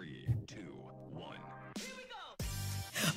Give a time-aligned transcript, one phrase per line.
[0.00, 0.72] three, two,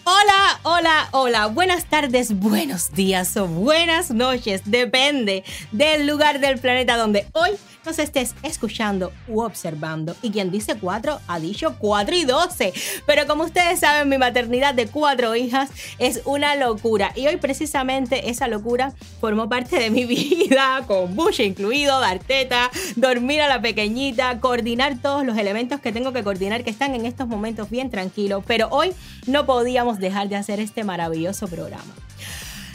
[0.05, 1.47] Hola, hola, hola.
[1.47, 4.63] Buenas tardes, buenos días o buenas noches.
[4.65, 7.51] Depende del lugar del planeta donde hoy
[7.85, 10.15] nos estés escuchando u observando.
[10.21, 12.73] Y quien dice cuatro ha dicho cuatro y doce.
[13.05, 17.11] Pero como ustedes saben, mi maternidad de cuatro hijas es una locura.
[17.15, 22.69] Y hoy precisamente esa locura formó parte de mi vida, con Bush incluido, dar teta,
[22.95, 27.05] dormir a la pequeñita, coordinar todos los elementos que tengo que coordinar que están en
[27.05, 28.43] estos momentos bien tranquilos.
[28.45, 28.93] Pero hoy
[29.27, 31.93] no podíamos dejar de hacer este maravilloso programa.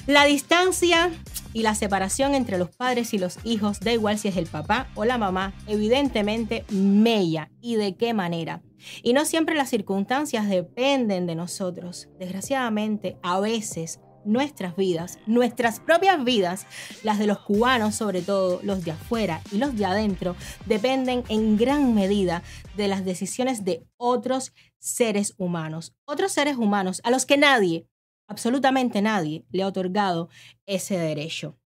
[0.06, 1.10] La distancia
[1.52, 4.88] y la separación entre los padres y los hijos, da igual si es el papá
[4.95, 8.62] o la mamá, evidentemente mella y de qué manera.
[9.02, 12.09] Y no siempre las circunstancias dependen de nosotros.
[12.18, 16.66] Desgraciadamente, a veces nuestras vidas, nuestras propias vidas,
[17.02, 21.56] las de los cubanos sobre todo, los de afuera y los de adentro, dependen en
[21.56, 22.42] gran medida
[22.76, 25.95] de las decisiones de otros seres humanos.
[26.04, 27.88] Otros seres humanos a los que nadie,
[28.29, 30.29] absolutamente nadie le ha otorgado
[30.66, 31.59] ese derecho.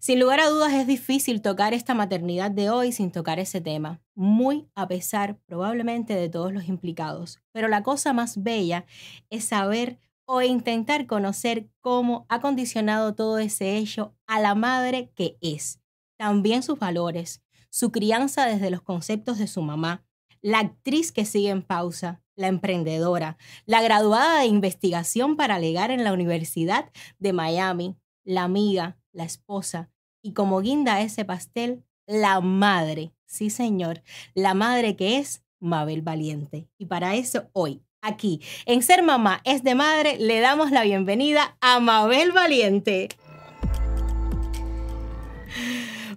[0.00, 4.02] Sin lugar a dudas es difícil tocar esta maternidad de hoy sin tocar ese tema,
[4.14, 7.40] muy a pesar probablemente de todos los implicados.
[7.52, 8.84] Pero la cosa más bella
[9.30, 15.36] es saber o intentar conocer cómo ha condicionado todo ese hecho a la madre que
[15.40, 15.80] es,
[16.18, 20.04] también sus valores, su crianza desde los conceptos de su mamá,
[20.42, 26.04] la actriz que sigue en pausa, la emprendedora, la graduada de investigación para legar en
[26.04, 29.90] la Universidad de Miami, la amiga, la esposa
[30.22, 33.12] y como guinda ese pastel, la madre.
[33.26, 34.02] Sí, señor,
[34.34, 36.68] la madre que es Mabel Valiente.
[36.78, 41.56] Y para eso hoy, aquí, en Ser Mamá es de Madre, le damos la bienvenida
[41.60, 43.08] a Mabel Valiente.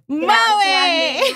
[0.08, 1.20] ¡Mabe!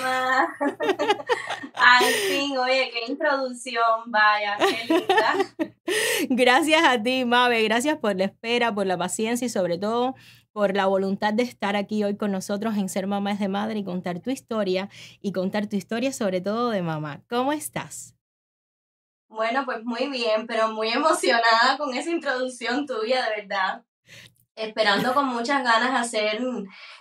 [1.74, 5.74] Al fin, oye, qué introducción, vaya, qué linda.
[6.28, 10.14] Gracias a ti, Mabe, gracias por la espera, por la paciencia y sobre todo
[10.52, 13.80] por la voluntad de estar aquí hoy con nosotros en Ser Mamá es de Madre
[13.80, 14.88] y contar tu historia
[15.20, 17.22] y contar tu historia sobre todo de mamá.
[17.28, 18.14] ¿Cómo estás?
[19.28, 23.84] Bueno, pues muy bien, pero muy emocionada con esa introducción tuya, de verdad
[24.56, 26.40] esperando con muchas ganas hacer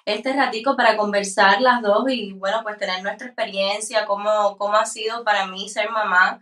[0.05, 4.85] este ratico para conversar las dos y bueno, pues tener nuestra experiencia, cómo, cómo ha
[4.85, 6.39] sido para mí ser mamá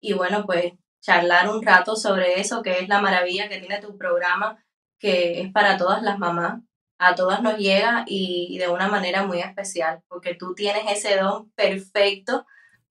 [0.00, 3.96] y bueno, pues charlar un rato sobre eso, que es la maravilla que tiene tu
[3.96, 4.62] programa,
[4.98, 6.60] que es para todas las mamás,
[6.98, 11.50] a todas nos llega y de una manera muy especial, porque tú tienes ese don
[11.52, 12.44] perfecto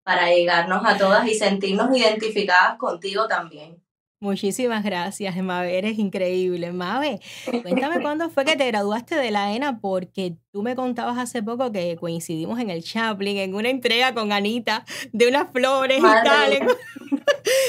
[0.03, 3.83] para llegarnos a todas y sentirnos identificadas contigo también.
[4.19, 5.77] Muchísimas gracias, Mabe.
[5.77, 6.71] Eres increíble.
[6.71, 7.19] Mabe,
[7.61, 11.71] cuéntame cuándo fue que te graduaste de la ENA, porque tú me contabas hace poco
[11.71, 16.57] que coincidimos en el Chaplin, en una entrega con Anita de unas flores y tal.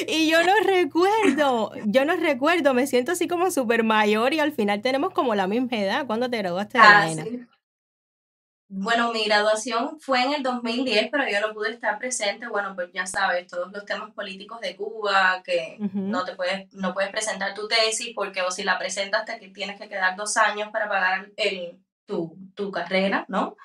[0.08, 4.53] Y yo no recuerdo, yo no recuerdo, me siento así como súper mayor y al
[4.53, 6.06] final tenemos como la misma edad.
[6.06, 7.48] ¿Cuándo te graduaste de la ah, ENA?
[8.70, 12.48] Bueno, mi graduación fue en el 2010, pero yo no pude estar presente.
[12.48, 16.92] Bueno, pues ya sabes, todos los temas políticos de Cuba, que no te puedes, no
[16.92, 20.68] puedes presentar tu tesis, porque o si la presentas te tienes que quedar dos años
[20.70, 23.56] para pagar el, tu, tu carrera, ¿no?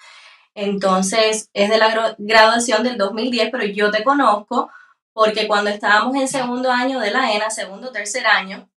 [0.55, 4.71] Entonces, es de la graduación del 2010, pero yo te conozco
[5.11, 8.69] porque cuando estábamos en segundo año de la ENA, segundo tercer año,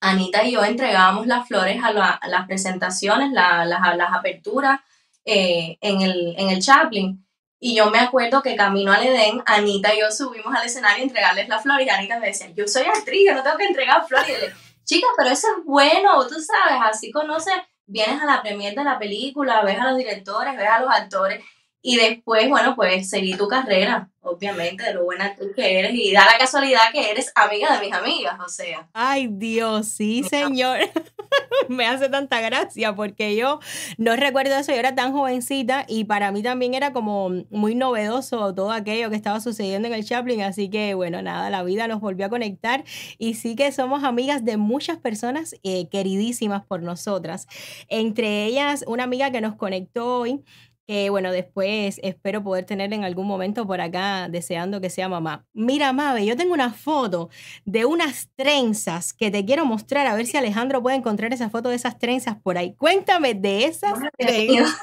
[0.00, 4.80] Anita y yo entregábamos las flores a, las presentaciones, las, las aperturas
[5.24, 7.20] eh, en, el, en el Chaplin.
[7.58, 11.06] Y yo me acuerdo que camino al Edén, Anita y yo subimos al escenario a
[11.06, 14.06] entregarles las flores y Anita me decía, yo soy actriz, yo no tengo que entregar
[14.06, 14.28] flores.
[14.28, 14.54] Y yo le
[14.84, 17.54] chica, pero eso es bueno, tú sabes, así conoces,
[17.86, 21.42] vienes a la premier de la película, ves a los directores, ves a los actores
[21.86, 25.94] y después, bueno, pues seguí tu carrera, obviamente, de lo buena tú que eres.
[25.94, 28.88] Y da la casualidad que eres amiga de mis amigas, o sea.
[28.94, 30.78] Ay, Dios, sí, señor.
[31.68, 33.60] Me hace tanta gracia porque yo
[33.98, 38.54] no recuerdo eso, yo era tan jovencita y para mí también era como muy novedoso
[38.54, 40.40] todo aquello que estaba sucediendo en el Chaplin.
[40.40, 42.82] Así que, bueno, nada, la vida nos volvió a conectar
[43.18, 47.46] y sí que somos amigas de muchas personas eh, queridísimas por nosotras.
[47.88, 50.42] Entre ellas, una amiga que nos conectó hoy
[50.86, 55.46] que bueno, después espero poder tener en algún momento por acá deseando que sea mamá.
[55.52, 57.30] Mira, Mabe, yo tengo una foto
[57.64, 61.70] de unas trenzas que te quiero mostrar, a ver si Alejandro puede encontrar esa foto
[61.70, 62.74] de esas trenzas por ahí.
[62.74, 64.78] Cuéntame de esas trenzas.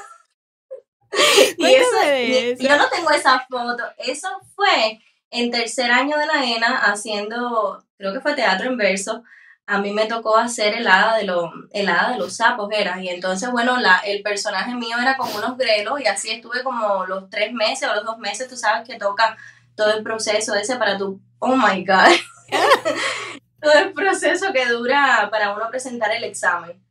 [2.58, 3.84] Yo no tengo esa foto.
[3.98, 4.98] Eso fue
[5.30, 9.22] en tercer año de la ENA haciendo, creo que fue teatro en verso
[9.66, 13.00] a mí me tocó hacer el hada de, los, el de los sapos, era.
[13.02, 17.06] Y entonces, bueno, la, el personaje mío era como unos grelos y así estuve como
[17.06, 19.36] los tres meses o los dos meses, tú sabes que toca
[19.74, 22.12] todo el proceso ese para tu, oh my God,
[23.60, 26.82] todo el proceso que dura para uno presentar el examen.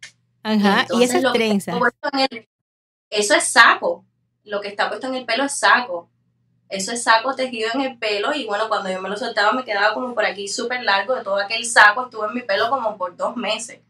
[0.44, 1.76] Ajá, y, esas trenzas.
[3.10, 4.06] eso es saco,
[4.44, 6.10] lo que está puesto en el pelo es saco.
[6.72, 9.66] Eso es saco tejido en el pelo y bueno, cuando yo me lo soltaba me
[9.66, 12.98] quedaba como por aquí súper largo de todo aquel saco, estuvo en mi pelo como
[12.98, 13.82] por dos meses.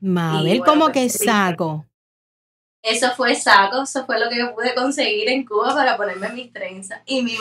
[0.00, 1.84] Mabel, ¿cómo que saco?
[2.82, 6.52] Eso fue saco, eso fue lo que yo pude conseguir en Cuba para ponerme mis
[6.52, 7.00] trenzas.
[7.06, 7.36] Y mi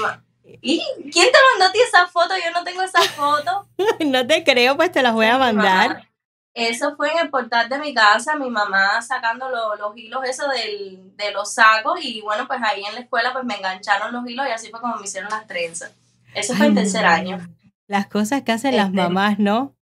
[0.61, 0.81] ¿Y
[1.11, 2.33] quién te mandó a ti esa foto?
[2.35, 3.67] Yo no tengo esa foto.
[4.05, 6.09] no te creo, pues te las voy a mandar.
[6.53, 11.15] Eso fue en el portal de mi casa, mi mamá sacando los hilos eso del,
[11.17, 14.47] de los sacos y bueno, pues ahí en la escuela pues me engancharon los hilos
[14.47, 15.91] y así fue como me hicieron las trenzas.
[16.35, 17.39] Eso fue en tercer año.
[17.87, 19.75] Las cosas que hacen las este mamás, ¿no?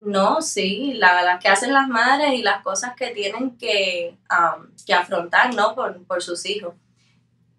[0.00, 4.18] No, sí, las que hacen las madres y las cosas que tienen que,
[4.86, 5.74] que afrontar, ¿no?
[5.74, 6.74] Por, por sus hijos.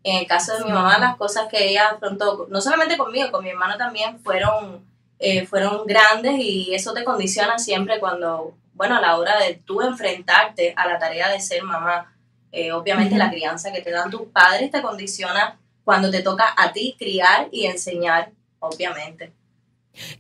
[0.04, 3.44] En el caso de mi mamá, las cosas que ella afrontó, no solamente conmigo, con
[3.44, 4.86] mi hermano también, fueron,
[5.20, 9.82] eh, fueron grandes y eso te condiciona siempre cuando, bueno, a la hora de tú
[9.82, 12.14] enfrentarte a la tarea de ser mamá.
[12.52, 16.72] Eh, obviamente la crianza que te dan tus padres te condiciona cuando te toca a
[16.72, 19.34] ti criar y enseñar, obviamente.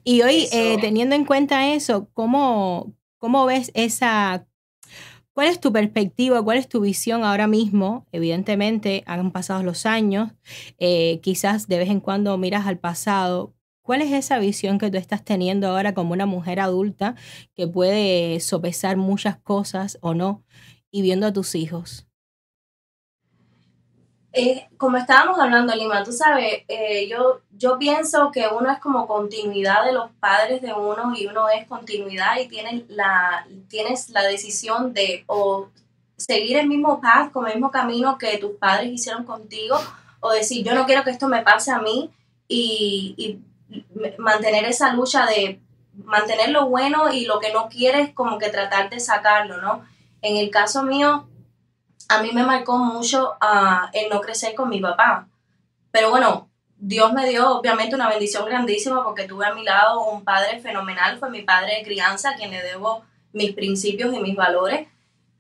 [0.04, 4.46] Y hoy, eh, teniendo en cuenta eso, ¿cómo, ¿cómo ves esa
[5.36, 6.42] ¿Cuál es tu perspectiva?
[6.42, 8.08] ¿Cuál es tu visión ahora mismo?
[8.14, 10.32] Evidentemente, han pasado los años,
[10.80, 13.54] eh, quizás de vez en cuando miras al pasado.
[13.86, 17.14] ¿Cuál es esa visión que tú estás teniendo ahora como una mujer adulta
[17.54, 20.44] que puede sopesar muchas cosas o no
[20.90, 22.08] y viendo a tus hijos?
[24.34, 29.06] Eh, como estábamos hablando, Lima, tú sabes, eh, yo, yo pienso que uno es como
[29.06, 34.24] continuidad de los padres de uno y uno es continuidad y tienes la, tienes la
[34.24, 35.70] decisión de o
[36.18, 39.78] seguir el mismo path, con el mismo camino que tus padres hicieron contigo,
[40.22, 42.10] o decir, yo no quiero que esto me pase a mí
[42.48, 43.40] y, y
[44.18, 45.60] mantener esa lucha de
[46.04, 49.86] mantener lo bueno y lo que no quieres, como que tratar de sacarlo, ¿no?
[50.22, 51.28] En el caso mío,
[52.10, 55.28] a mí me marcó mucho uh, el no crecer con mi papá.
[55.92, 60.24] Pero bueno, Dios me dio obviamente una bendición grandísima porque tuve a mi lado un
[60.24, 64.36] padre fenomenal, fue mi padre de crianza, a quien le debo mis principios y mis
[64.36, 64.88] valores.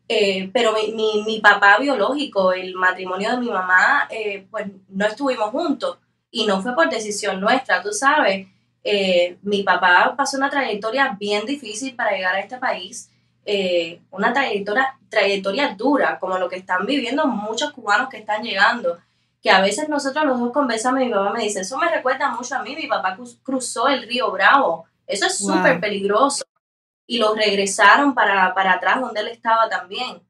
[0.08, 5.08] Eh, pero mi, mi, mi, papá biológico, el matrimonio de mi mamá, eh, pues no
[5.08, 5.98] estuvimos juntos
[6.36, 8.48] y no fue por decisión nuestra, tú sabes.
[8.84, 13.10] Eh, mi papá pasó una trayectoria bien difícil para llegar a este país
[13.46, 18.98] eh, una trayectoria, trayectoria dura, como lo que están viviendo muchos cubanos que están llegando,
[19.42, 22.30] que a veces nosotros los dos conversamos y mi papá me dice, eso me recuerda
[22.30, 26.44] mucho a mí, mi papá cruzó el río Bravo, eso es súper peligroso,
[27.06, 30.22] y lo regresaron para, atrás donde él estaba también.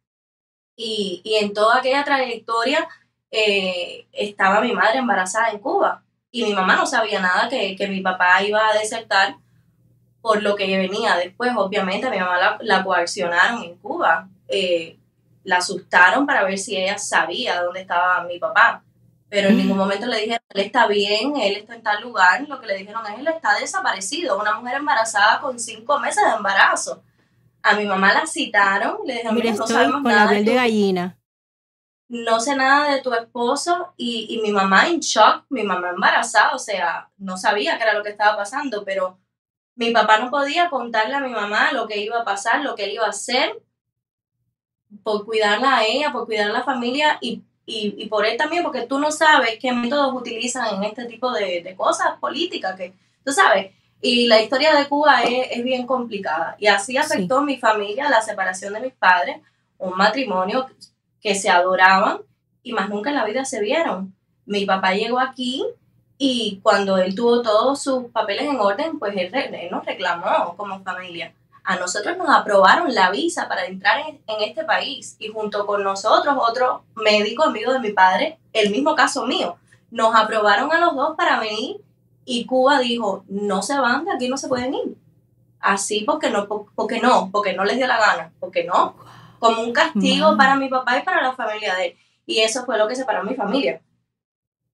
[0.75, 2.85] Y, en toda aquella trayectoria
[3.35, 7.87] eh, estaba mi madre embarazada en Cuba y mi mamá no sabía nada que, que
[7.87, 9.35] mi papá iba a desertar
[10.21, 11.51] por lo que venía después.
[11.55, 14.97] Obviamente a mi mamá la, coaccionaron en Cuba, eh,
[15.43, 18.83] la asustaron para ver si ella sabía dónde estaba mi papá.
[19.29, 22.45] Pero en ningún momento le dijeron, él está bien, él está en tal lugar.
[22.47, 24.39] Lo que le dijeron es, él está desaparecido.
[24.39, 27.03] Una mujer embarazada con cinco meses de embarazo.
[27.61, 30.31] A mi mamá la citaron, le dijeron, Mira, no sabemos con nada.
[30.31, 31.17] La de, gallina.
[32.07, 36.53] No sé nada de tu esposo y, y mi mamá en shock, mi mamá embarazada,
[36.53, 39.17] o sea, no sabía qué era lo que estaba pasando, pero
[39.75, 42.85] mi papá no podía contarle a mi mamá lo que iba a pasar, lo que
[42.85, 43.61] él iba a hacer,
[45.03, 48.83] por cuidarla a ella, por cuidar a la familia y, y, por él también, porque
[48.83, 52.93] tú no sabes qué métodos utilizan en este tipo de, cosas políticas, que
[53.23, 53.73] tú sabes.
[54.01, 56.55] Y la historia de Cuba es, bien complicada.
[56.59, 59.37] Y así afectó a mi familia, la separación de mis padres,
[59.77, 60.67] un matrimonio
[61.25, 62.19] que se adoraban
[62.61, 64.13] y más nunca en la vida se vieron.
[64.45, 65.65] Mi papá llegó aquí
[66.19, 69.31] y cuando él tuvo todos sus papeles en orden, pues él,
[69.71, 71.33] nos reclamó como familia.
[71.63, 76.35] A nosotros nos aprobaron la visa para entrar en, este país y junto con nosotros,
[76.39, 79.55] otro médico amigo de mi padre, el mismo caso mío,
[79.89, 81.77] nos aprobaron a los dos para venir
[82.23, 84.95] y Cuba dijo, no se van, de aquí no se pueden ir.
[85.59, 88.93] Así porque no, porque no, porque no les dio la gana, porque no,
[89.39, 91.97] como un castigo para mi papá y para la familia de él.
[92.25, 93.81] Y eso fue lo que separó a mi familia.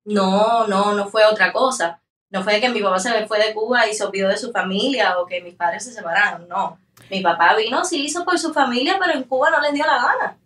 [0.04, 2.00] No, no, no fue otra cosa.
[2.30, 5.18] No fue que mi papá se fue de Cuba y se olvidó de su familia
[5.18, 6.78] o que mis padres se separaron, no.
[7.10, 9.96] Mi papá vino, sí hizo por su familia, pero en Cuba no les dio la
[9.96, 10.38] gana.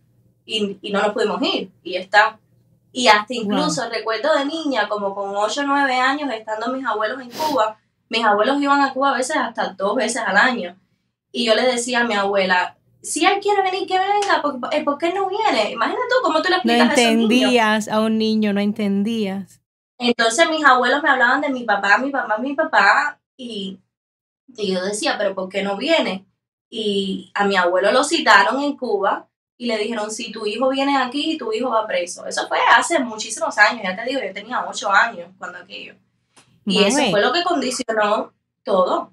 [0.47, 1.71] Y, y no nos pudimos ir.
[1.83, 2.39] Y está.
[2.91, 7.21] Y hasta incluso recuerdo de niña, como con 8 o 9 años, estando mis abuelos
[7.21, 7.77] en Cuba,
[8.09, 10.77] mis abuelos iban a Cuba a veces hasta dos veces al año.
[11.33, 14.99] Y yo le decía a mi abuela, si él quiere venir, que venga, ¿por, ¿por
[14.99, 15.73] qué no viene?
[15.73, 19.61] Imagínate tú cómo tú le explicas No entendías a, un niño, no entendías.
[19.99, 23.79] Entonces mis abuelos me hablaban de mi papá, mi papá, mi papá, y,
[24.57, 26.25] y yo decía, pero ¿por qué no viene?
[26.71, 30.97] Y a mi abuelo lo citaron en Cuba y le dijeron, si tu hijo viene
[30.97, 32.27] aquí, tu hijo va preso.
[32.27, 35.95] Eso fue hace muchísimos años, ya te digo, yo tenía ocho años cuando aquello.
[36.67, 38.33] Y eso fue lo que condicionó
[38.63, 39.11] todo.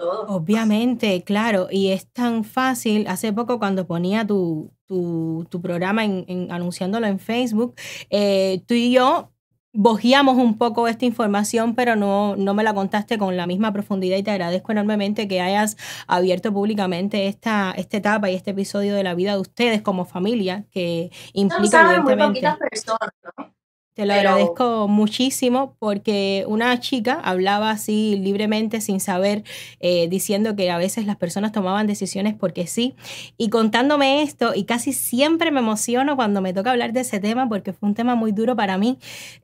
[0.00, 0.22] Todo.
[0.28, 3.06] Obviamente, claro, y es tan fácil.
[3.06, 7.74] Hace poco cuando ponía tu, tu, tu programa en, anunciándolo en Facebook,
[8.08, 9.30] eh, tú y yo
[9.74, 14.16] bojeamos un poco esta información, pero no, no me la contaste con la misma profundidad
[14.16, 15.76] y te agradezco enormemente que hayas
[16.06, 20.64] abierto públicamente esta, esta etapa y este episodio de la vida de ustedes como familia,
[20.70, 22.40] que implica no, evidentemente...
[22.40, 23.59] Muy personas, ¿no?
[24.00, 29.44] Te lo agradezco muchísimo porque una chica hablaba así libremente, sin saber,
[29.78, 32.94] eh, diciendo que a veces las personas tomaban decisiones porque sí.
[33.36, 37.46] Y contándome esto, y casi siempre me emociono cuando me toca hablar de ese tema
[37.46, 38.98] porque fue un tema muy duro para mí.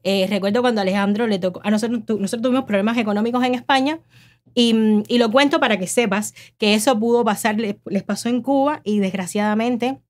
[0.05, 4.01] Eh, recuerdo cuando Alejandro le tocó, a nosotros, nosotros tuvimos problemas económicos en España.
[4.55, 4.75] Y,
[5.09, 9.01] y, lo cuento para que sepas que eso pudo pasar, les pasó en Cuba y
[9.01, 10.01] desgraciadamente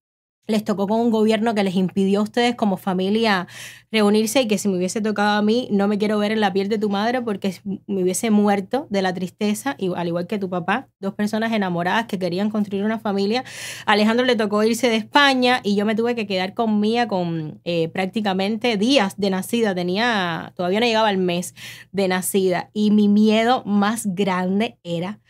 [0.47, 3.47] les tocó con un gobierno que les impidió a ustedes como familia
[3.91, 6.53] reunirse y que si me hubiese tocado a mí, no me quiero ver en la
[6.53, 7.55] piel de tu madre porque
[7.87, 12.19] me hubiese muerto de la tristeza, al igual que tu papá, dos personas enamoradas que
[12.19, 13.45] querían construir una familia.
[13.87, 17.61] Alejandro le tocó irse de España y yo me tuve que quedar con Mía con
[17.65, 21.55] eh, prácticamente días de nacida, tenía, todavía no llegaba el mes
[21.93, 25.21] de nacida y mi miedo más grande era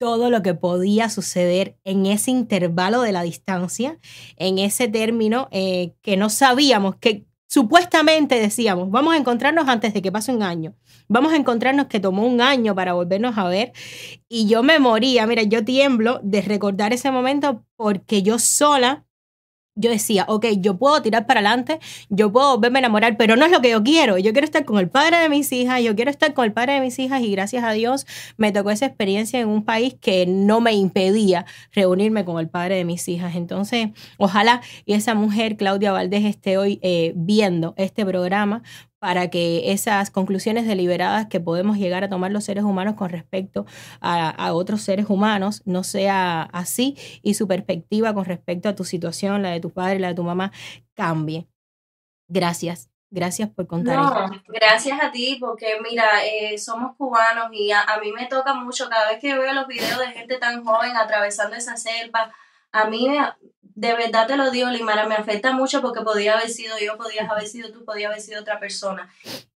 [0.00, 3.98] todo lo que podía suceder en ese intervalo de la distancia,
[4.36, 10.00] en ese término eh, que no sabíamos, que supuestamente decíamos, vamos a encontrarnos antes de
[10.00, 10.74] que pase un año,
[11.06, 13.72] vamos a encontrarnos que tomó un año para volvernos a ver
[14.26, 19.04] y yo me moría, mira, yo tiemblo de recordar ese momento porque yo sola
[19.80, 23.50] yo decía, ok, yo puedo tirar para adelante, yo puedo verme enamorar, pero no es
[23.50, 24.18] lo que yo quiero.
[24.18, 26.74] Yo quiero estar con el padre de mis hijas, yo quiero estar con el padre
[26.74, 28.06] de mis hijas y gracias a Dios
[28.36, 32.76] me tocó esa experiencia en un país que no me impedía reunirme con el padre
[32.76, 33.34] de mis hijas.
[33.34, 38.62] Entonces, ojalá y esa mujer, Claudia Valdés, esté hoy eh, viendo este programa
[39.00, 43.66] para que esas conclusiones deliberadas que podemos llegar a tomar los seres humanos con respecto
[44.00, 49.42] a, otros seres humanos no sea así y su perspectiva con respecto a tu situación,
[49.42, 50.52] la de tu padre, la de tu mamá,
[50.94, 51.48] cambie.
[52.28, 52.90] Gracias.
[53.12, 58.12] Gracias por contar no, Gracias a ti, porque mira, eh, somos cubanos y a, mí
[58.12, 61.76] me toca mucho cada vez que veo los videos de gente tan joven atravesando esa
[61.76, 62.32] selva.
[62.70, 63.08] A mí
[63.80, 67.30] de verdad te lo digo, Limara, me afecta mucho porque podía haber sido yo, podías
[67.30, 69.10] haber sido tú, podía haber sido otra persona.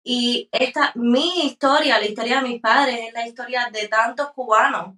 [0.03, 4.95] Y esta, mi historia, la historia de mis padres, es la historia de tantos cubanos,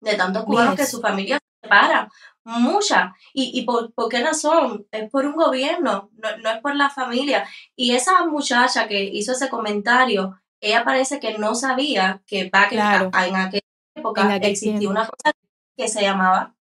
[0.00, 2.10] de tantos cubanos que su familia se separa,
[2.44, 3.14] mucha.
[3.32, 4.86] ¿Y, y por, por, qué razón?
[4.90, 7.48] Es por un gobierno, no, no, es por la familia.
[7.74, 13.10] Y esa muchacha que hizo ese comentario, ella parece que no sabía que, claro.
[13.26, 13.64] en aquella
[13.94, 15.32] época existía una cosa
[15.74, 16.54] que se llamaba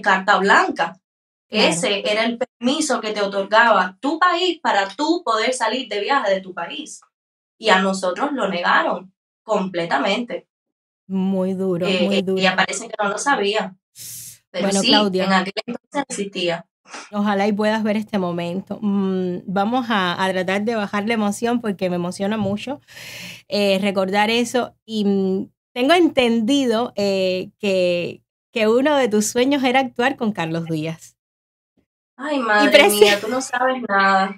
[0.00, 1.01] carta blanca.
[1.52, 6.32] Ese era el permiso que te otorgaba tu país para tú poder salir de viaje
[6.32, 7.02] de tu país.
[7.58, 10.48] Y a nosotros lo negaron completamente.
[11.06, 12.42] Muy duro, eh, muy eh, duro.
[12.42, 13.76] Y parece que no lo sabía.
[14.50, 15.24] Pero bueno, sí, Claudia.
[15.24, 16.66] En aquel entonces existía.
[17.10, 18.78] Ojalá y puedas ver este momento.
[18.80, 22.80] Mm, vamos a, tratar de bajar la emoción porque me emociona mucho
[23.48, 24.74] eh, recordar eso.
[24.86, 31.16] Y mm, tengo entendido que, que uno de tus sueños era actuar con Carlos Díaz.
[32.22, 34.36] Ay, madre mía, tú no sabes nada.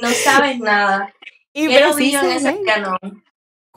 [0.00, 1.12] No sabes nada.
[1.52, 3.24] Y en ese canón.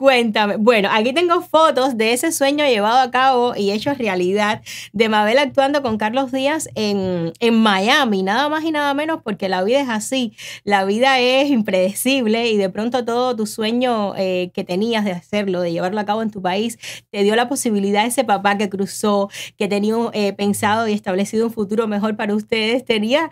[0.00, 0.56] Cuéntame.
[0.56, 4.62] Bueno, aquí tengo fotos de ese sueño llevado a cabo y hecho realidad
[4.94, 9.50] de Mabel actuando con Carlos Díaz en, en, Miami, nada más y nada menos porque
[9.50, 10.32] la vida es así.
[10.64, 15.60] La vida es impredecible y de pronto todo tu sueño eh, que tenías de hacerlo,
[15.60, 16.78] de llevarlo a cabo en tu país,
[17.10, 19.28] te dio la posibilidad ese papá que cruzó,
[19.58, 23.28] que tenía eh, pensado y establecido un futuro mejor para ustedes, tenía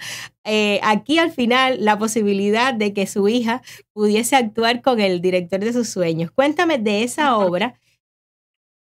[0.51, 3.63] eh, aquí al final la posibilidad de que su hija
[3.93, 6.31] pudiese actuar con el director de sus sueños.
[6.31, 7.79] Cuéntame de esa obra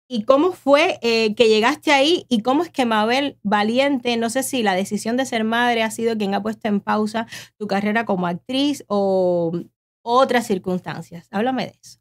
[0.08, 4.44] y cómo fue eh, que llegaste ahí y cómo es que Mabel Valiente, no sé
[4.44, 7.26] si la decisión de ser madre ha sido quien ha puesto en pausa
[7.58, 9.52] tu carrera como actriz o
[10.02, 11.26] otras circunstancias.
[11.32, 11.98] Háblame de eso.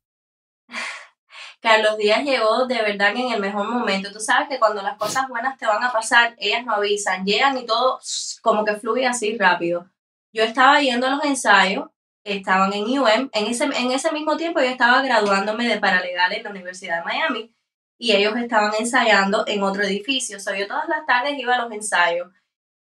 [1.66, 4.12] Carlos Díaz llegó de verdad en el mejor momento.
[4.12, 7.58] Tú sabes que cuando las cosas buenas te van a pasar, ellas no avisan, llegan
[7.58, 8.00] y todo
[8.44, 9.90] como que fluye así rápido.
[10.32, 11.90] Yo estaba yendo a los ensayos,
[12.24, 16.44] estaban en UM, en ese, en ese mismo tiempo yo estaba graduándome de paralegal en
[16.44, 17.56] la Universidad de Miami
[17.98, 20.38] y ellos estaban ensayando en otro edificio.
[20.38, 22.28] O sea, yo todas las tardes iba a los ensayos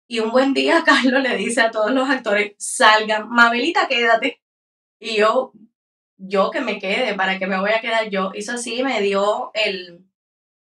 [0.07, 4.41] y un buen día Carlos le dice a todos los actores, salgan, Mabelita, quédate.
[4.99, 5.51] Y yo,
[6.23, 8.31] yo que me quede, ¿para qué me voy a quedar yo?
[8.35, 10.05] Hizo así, me dio el,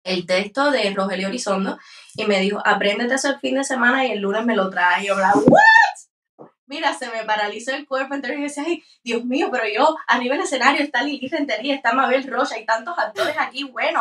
[0.02, 1.78] el texto de Rogelio Horizondo
[2.16, 5.04] y me dijo, apréndete eso el fin de semana y el lunes me lo trae.
[5.04, 6.48] Y yo, ¿what?
[6.66, 10.34] Mira, se me paralizó el cuerpo, entonces yo decía, ay, Dios mío, pero yo, arriba
[10.34, 14.00] del escenario está Lili Rentería, está Mabel Rocha, hay tantos actores aquí, bueno.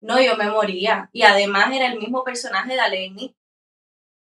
[0.00, 1.10] No, yo me moría.
[1.12, 3.36] Y además era el mismo personaje de Aleni.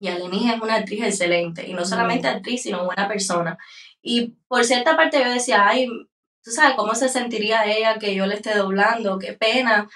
[0.00, 1.68] Y Aleni es una actriz excelente.
[1.68, 3.58] Y no solamente actriz, sino buena persona.
[4.02, 5.88] Y por cierta parte yo decía, ay,
[6.46, 9.88] tú sabes cómo se sentiría ella que yo le esté doblando, qué pena.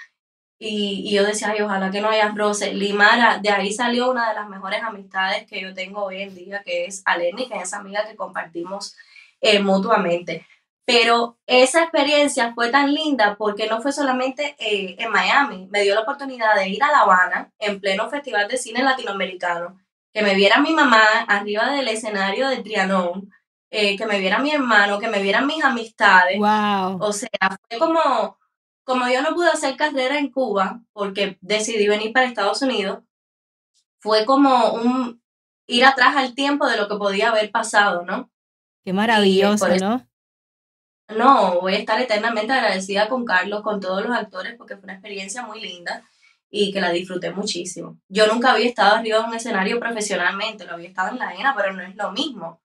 [0.59, 2.73] Y, y yo decía, ay, ojalá que no haya roce.
[2.73, 6.61] Limara, de ahí salió una de las mejores amistades que yo tengo hoy en día,
[6.61, 8.97] que es Aleni, que es esa amiga que compartimos
[9.39, 10.45] eh, mutuamente.
[10.83, 15.95] Pero esa experiencia fue tan linda porque no fue solamente eh, en Miami, me dio
[15.95, 19.79] la oportunidad de ir a La Habana en pleno Festival de Cine Latinoamericano,
[20.13, 23.31] que me viera mi mamá arriba del escenario de Trianón,
[23.73, 26.37] eh, que me viera mi hermano, que me vieran mis amistades.
[26.37, 27.01] Wow.
[27.01, 28.37] O sea, fue como,
[28.83, 32.99] como yo no pude hacer carrera en Cuba porque decidí venir para Estados Unidos,
[33.99, 35.21] fue como un
[35.67, 38.29] ir atrás al tiempo de lo que podía haber pasado, ¿no?
[38.83, 40.05] Qué maravilloso, ¿no?
[41.07, 44.93] No, voy a estar eternamente agradecida con Carlos, con todos los actores, porque fue una
[44.93, 46.03] experiencia muy linda
[46.49, 47.97] y que la disfruté muchísimo.
[48.09, 51.55] Yo nunca había estado arriba de un escenario profesionalmente, lo había estado en la ENA,
[51.55, 52.61] pero no es lo mismo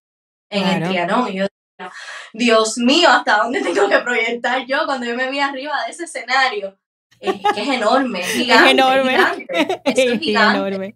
[0.51, 1.29] en el Trianón.
[1.33, 1.93] Y yo decía,
[2.33, 6.05] Dios mío, ¿hasta dónde tengo que proyectar yo cuando yo me vi arriba de ese
[6.05, 6.79] escenario?
[7.21, 8.65] Es que es enorme, es gigante.
[8.65, 9.11] Es enorme.
[9.11, 9.81] Gigante.
[9.85, 10.95] es gigante, enorme.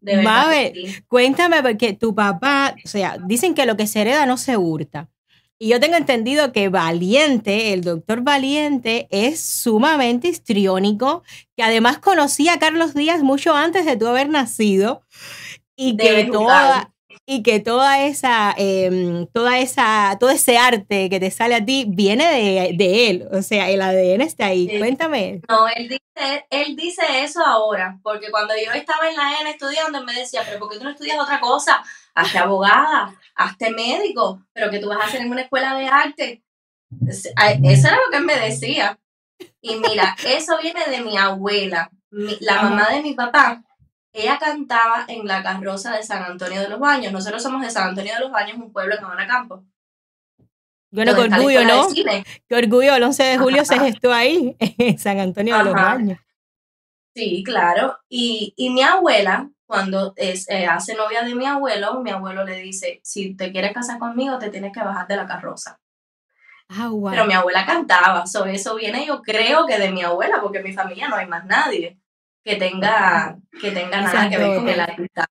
[0.00, 4.56] Gigante, cuéntame, porque tu papá, o sea, dicen que lo que se hereda no se
[4.56, 5.08] hurta.
[5.58, 11.22] Y yo tengo entendido que Valiente, el doctor Valiente, es sumamente histriónico,
[11.56, 15.02] que además conocía a Carlos Díaz mucho antes de tú haber nacido
[15.74, 16.92] y que toda,
[17.28, 21.84] y que toda esa, em, toda esa, todo ese arte que te sale a ti
[21.88, 24.78] viene de, de él, o sea, el ADN está ahí.
[24.78, 25.40] Cuéntame.
[25.48, 29.98] No, él dice, él dice eso ahora, porque cuando yo estaba en la ENA estudiando,
[29.98, 31.82] él me decía, pero ¿por qué tú no estudias otra cosa?
[32.14, 36.44] Hazte abogada, hazte médico, pero que tú vas a hacer en una escuela de arte.
[37.08, 39.00] Eso era lo que él me decía.
[39.60, 43.65] Y mira, eso viene de mi abuela, la mamá de mi papá
[44.16, 47.12] ella cantaba en la carroza de San Antonio de los Baños.
[47.12, 49.62] Nosotros somos de San Antonio de los Baños, un pueblo en Habana Campo.
[50.90, 51.88] Bueno, qué orgullo, ¿no?
[52.48, 56.18] Qué orgullo, el 11 de julio se gestó ahí, en San Antonio de los Baños.
[57.14, 57.98] Sí, claro.
[58.08, 62.56] Y, y mi abuela, cuando es, eh, hace novia de mi abuelo, mi abuelo le
[62.56, 65.78] dice, si te quieres casar conmigo, te tienes que bajar de la carroza.
[66.68, 67.10] Ah, wow.
[67.10, 70.64] Pero mi abuela cantaba, sobre eso viene yo creo que de mi abuela, porque en
[70.64, 71.98] mi familia no hay más nadie
[72.46, 75.26] que tenga, que tenga nada que ver con el artista.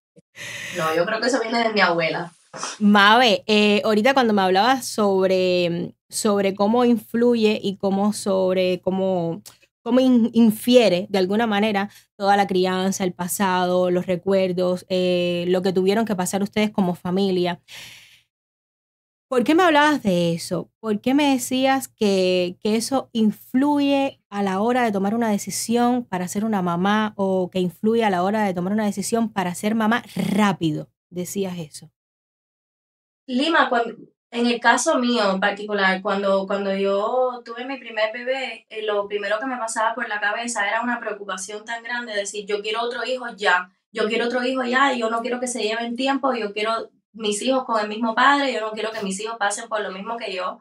[0.78, 2.34] No, yo creo que eso viene de mi abuela.
[2.80, 9.42] Mabe, eh, ahorita cuando me hablabas sobre, sobre cómo influye y cómo sobre cómo,
[9.82, 15.72] cómo infiere de alguna manera toda la crianza, el pasado, los recuerdos, eh, lo que
[15.72, 17.62] tuvieron que pasar ustedes como familia.
[19.28, 20.70] ¿Por qué me hablabas de eso?
[20.80, 26.06] ¿Por qué me decías que, que, eso influye a la hora de tomar una decisión
[26.06, 29.56] para ser una mamá o que influye a la hora de tomar una decisión para
[29.56, 30.90] ser mamá rápido?
[31.10, 31.90] Decías eso.
[33.28, 33.96] Lima, cuando,
[34.30, 39.08] en el caso mío en particular, cuando, cuando yo tuve mi primer bebé, eh, lo
[39.08, 42.62] primero que me pasaba por la cabeza era una preocupación tan grande de decir, yo
[42.62, 45.64] quiero otro hijo ya, yo quiero otro hijo ya, y yo no quiero que se
[45.64, 49.20] lleven tiempo, yo quiero mis hijos con el mismo padre, yo no quiero que mis
[49.20, 50.60] hijos pasen por lo mismo que yo.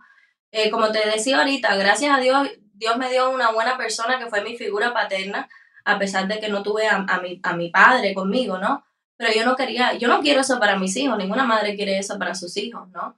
[0.51, 4.27] Eh, como te decía ahorita, gracias a Dios, Dios me dio una buena persona que
[4.27, 5.49] fue mi figura paterna,
[5.85, 8.85] a pesar de que no tuve a, mi, a mi padre conmigo, ¿no?
[9.17, 12.19] Pero yo no quería, yo no quiero eso para mis hijos, ninguna madre quiere eso
[12.19, 13.17] para sus hijos, ¿no?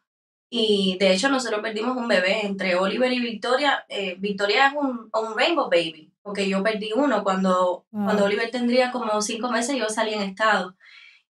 [0.49, 3.85] Y de hecho nosotros perdimos un bebé entre Oliver y Victoria.
[3.88, 8.92] Eh, Victoria es un, un, rainbow baby, porque yo perdí uno cuando, cuando Oliver tendría
[8.92, 10.75] como cinco meses yo salí en estado.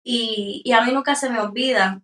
[0.06, 2.02] Y, y a mí nunca se me olvida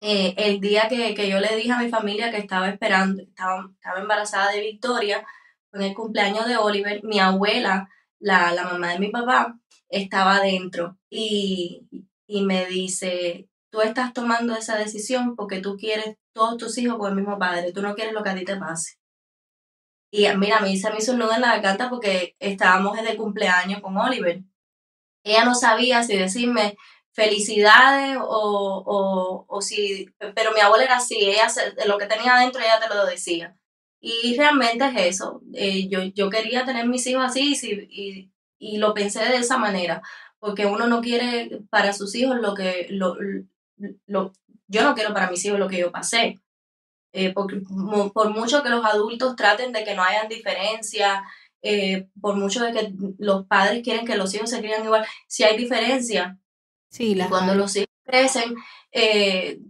[0.00, 3.70] eh, el día que, que, yo le dije a mi familia que estaba esperando, estaba,
[3.72, 5.26] estaba embarazada de Victoria,
[5.72, 7.88] en el cumpleaños de Oliver, mi abuela,
[8.20, 11.88] la, la mamá de mi papá, estaba adentro y,
[12.26, 17.10] y me dice, tú estás tomando esa decisión porque tú quieres todos tus hijos con
[17.10, 18.98] el mismo padre, tú no quieres lo que a ti te pase.
[20.10, 23.16] Y mira, a mí se me hizo un nudo en la garganta porque estábamos el
[23.16, 24.42] cumpleaños con Oliver.
[25.24, 26.76] Ella no sabía si decirme,
[27.12, 31.48] felicidades o, o, o si, pero mi abuela era así, ella
[31.86, 33.56] lo que tenía adentro ella te lo decía.
[34.00, 37.54] Y realmente es eso, eh, yo, yo quería tener mis hijos así
[37.90, 40.02] y, y, lo pensé de esa manera,
[40.38, 43.16] porque uno no quiere para sus hijos lo que, lo,
[44.06, 44.32] lo,
[44.68, 46.38] yo no quiero para mis hijos lo que yo pasé.
[47.12, 47.50] Eh, por,
[48.12, 51.24] por, mucho que los adultos traten de que no hayan diferencia,
[51.62, 55.42] eh, por mucho de que los padres quieren que los hijos se crían igual, si
[55.42, 56.38] hay diferencia.
[56.90, 58.56] Sí, y cuando los hijos crecen,
[58.92, 59.60] eh,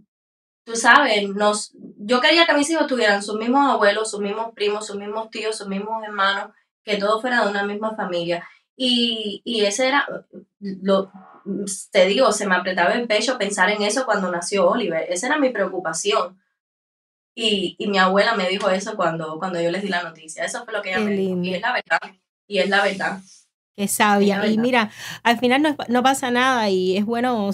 [0.63, 4.87] tú sabes, nos, yo quería que mis hijos tuvieran sus mismos abuelos, sus mismos primos,
[4.87, 6.51] sus mismos tíos, sus mismos hermanos,
[6.83, 8.47] que todos fueran de una misma familia.
[8.75, 10.07] Y, y ese era,
[10.59, 11.11] lo,
[11.91, 15.05] te digo, se me apretaba el pecho pensar en eso cuando nació Oliver.
[15.09, 16.39] Esa era mi preocupación.
[17.35, 20.45] Y, y mi abuela me dijo eso cuando, cuando yo les di la noticia.
[20.45, 21.37] Eso fue lo que ella me dijo.
[21.41, 21.99] Y es la verdad.
[22.47, 23.19] Y es la verdad.
[23.79, 24.45] Qué sabia.
[24.45, 24.91] Y mira,
[25.23, 27.49] al final no, no pasa nada y es bueno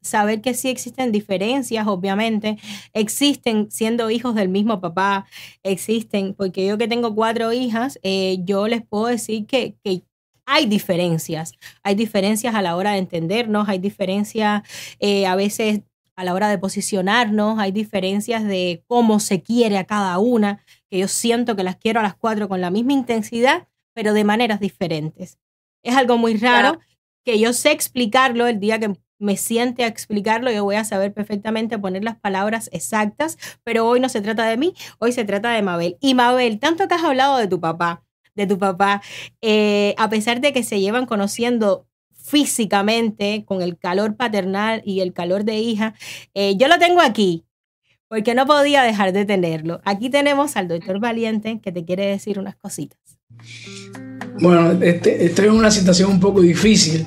[0.00, 2.56] saber que sí existen diferencias, obviamente,
[2.94, 5.26] existen siendo hijos del mismo papá,
[5.62, 10.02] existen, porque yo que tengo cuatro hijas, eh, yo les puedo decir que, que,
[10.46, 14.62] hay diferencias, hay diferencias a la hora de entendernos, hay diferencias
[14.98, 15.82] eh, a veces
[16.14, 21.00] a la hora de posicionarnos, hay diferencias de cómo se quiere a cada una, que
[21.00, 24.58] yo siento que las quiero a las cuatro con la misma intensidad, pero de maneras
[24.58, 25.36] diferentes.
[25.86, 26.80] Es algo muy raro
[27.24, 31.14] que yo sé explicarlo el día que me siente a explicarlo, yo voy a saber
[31.14, 35.52] perfectamente poner las palabras exactas, pero hoy no se trata de mí, hoy se trata
[35.52, 35.96] de Mabel.
[36.00, 38.02] Y Mabel, tanto que has hablado de tu papá,
[38.34, 39.00] de tu papá,
[39.42, 45.12] eh, a pesar de que se llevan conociendo físicamente con el calor paternal y el
[45.12, 45.94] calor de hija,
[46.34, 47.44] eh, yo lo tengo aquí.
[48.08, 49.80] Porque no podía dejar de tenerlo.
[49.84, 52.98] Aquí tenemos al doctor Valiente que te quiere decir unas cositas.
[54.40, 57.06] Bueno, este, estoy en una situación un poco difícil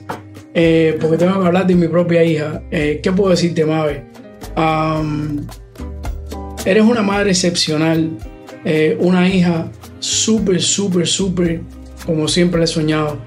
[0.54, 2.64] eh, porque tengo que hablar de mi propia hija.
[2.72, 4.06] Eh, ¿Qué puedo decirte, Mabe?
[6.66, 8.18] eres una madre excepcional,
[8.66, 11.62] eh, una hija súper, súper, súper,
[12.06, 13.18] como siempre he soñado.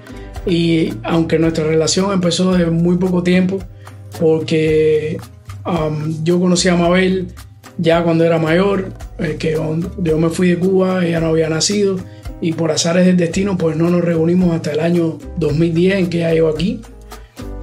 [0.45, 3.59] Y aunque nuestra relación empezó desde muy poco tiempo,
[4.19, 5.17] porque
[6.23, 7.29] yo conocí a Mabel
[7.77, 8.93] ya cuando era mayor,
[9.39, 9.57] que
[10.03, 11.97] yo me fui de Cuba, ella no había nacido,
[12.41, 16.17] y por azares del destino, pues no nos reunimos hasta el año 2010 en que
[16.17, 16.81] ella llegó aquí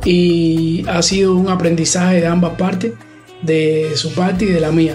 [0.05, 2.93] y ha sido un aprendizaje de ambas partes,
[3.43, 4.95] de su parte y de la mía.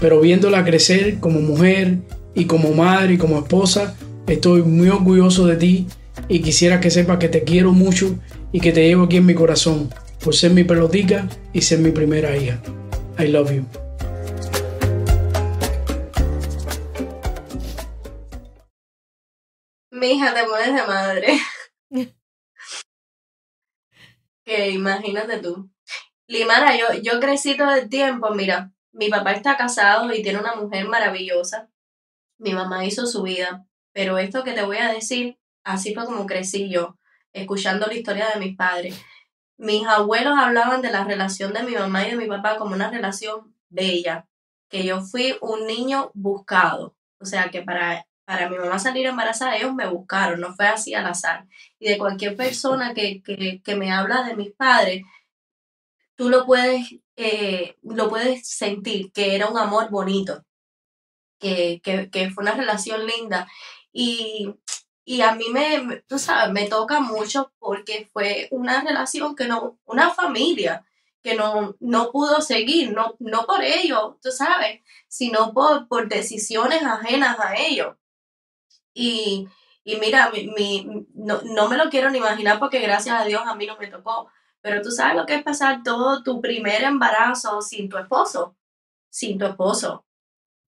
[0.00, 1.98] Pero viéndola crecer como mujer
[2.34, 3.94] y como madre y como esposa,
[4.26, 5.86] estoy muy orgulloso de ti
[6.28, 8.16] y quisiera que sepas que te quiero mucho
[8.52, 9.90] y que te llevo aquí en mi corazón
[10.22, 12.60] por ser mi pelotica y ser mi primera hija.
[13.18, 13.91] I love you.
[20.02, 21.38] Mi hija te pones de madre.
[24.44, 25.70] que imagínate tú.
[26.26, 30.56] Limara, yo, yo crecí todo el tiempo, mira, mi papá está casado y tiene una
[30.56, 31.70] mujer maravillosa.
[32.36, 36.26] Mi mamá hizo su vida, pero esto que te voy a decir, así fue como
[36.26, 36.98] crecí yo,
[37.32, 39.00] escuchando la historia de mis padres.
[39.56, 42.90] Mis abuelos hablaban de la relación de mi mamá y de mi papá como una
[42.90, 44.26] relación bella,
[44.68, 49.56] que yo fui un niño buscado, o sea que para para mi mamá salir embarazada,
[49.56, 51.46] ellos me buscaron, no fue así al azar.
[51.78, 53.22] Y de cualquier persona que,
[53.76, 55.02] me habla de mis padres,
[56.16, 60.46] tú lo puedes, eh, lo puedes sentir, que era un amor bonito,
[61.38, 61.82] que,
[62.34, 63.46] fue una relación linda.
[63.92, 64.54] Y,
[65.22, 70.08] a mí me, tú sabes, me toca mucho porque fue una relación que no, una
[70.14, 70.86] familia
[71.22, 76.82] que no, no pudo seguir, no, no por ellos, tú sabes, sino por, por decisiones
[76.82, 77.96] ajenas a ellos.
[78.94, 79.48] Y,
[79.84, 83.54] y mira, mi, no, no, me lo quiero ni imaginar porque gracias a Dios a
[83.54, 84.30] mí no me tocó.
[84.60, 88.56] Pero tú sabes lo que es pasar todo tu primer embarazo sin tu esposo,
[89.10, 90.04] sin tu esposo.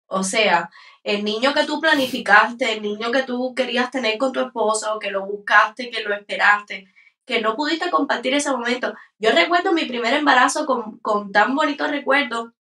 [0.07, 0.71] O sea,
[1.05, 5.11] el niño que tú planificaste, el niño que tú querías tener con tu esposo, que
[5.11, 6.87] lo buscaste, que lo esperaste,
[7.25, 8.95] que no pudiste compartir ese momento.
[9.19, 12.51] Yo recuerdo mi primer embarazo con, con tan bonitos recuerdos,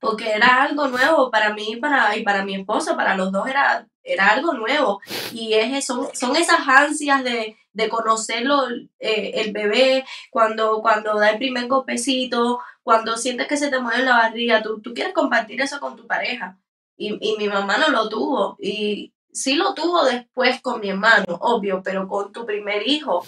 [0.00, 3.86] porque era algo nuevo para mí para, y para mi esposo, para los dos era
[4.02, 5.00] era algo nuevo.
[5.32, 11.30] Y es, son, son esas ansias de, de conocerlo eh, el bebé, cuando, cuando da
[11.30, 15.60] el primer golpecito, cuando sientes que se te mueve la barriga, tú, tú quieres compartir
[15.60, 16.58] eso con tu pareja.
[16.96, 18.56] Y, y mi mamá no lo tuvo.
[18.60, 23.24] Y sí lo tuvo después con mi hermano, obvio, pero con tu primer hijo.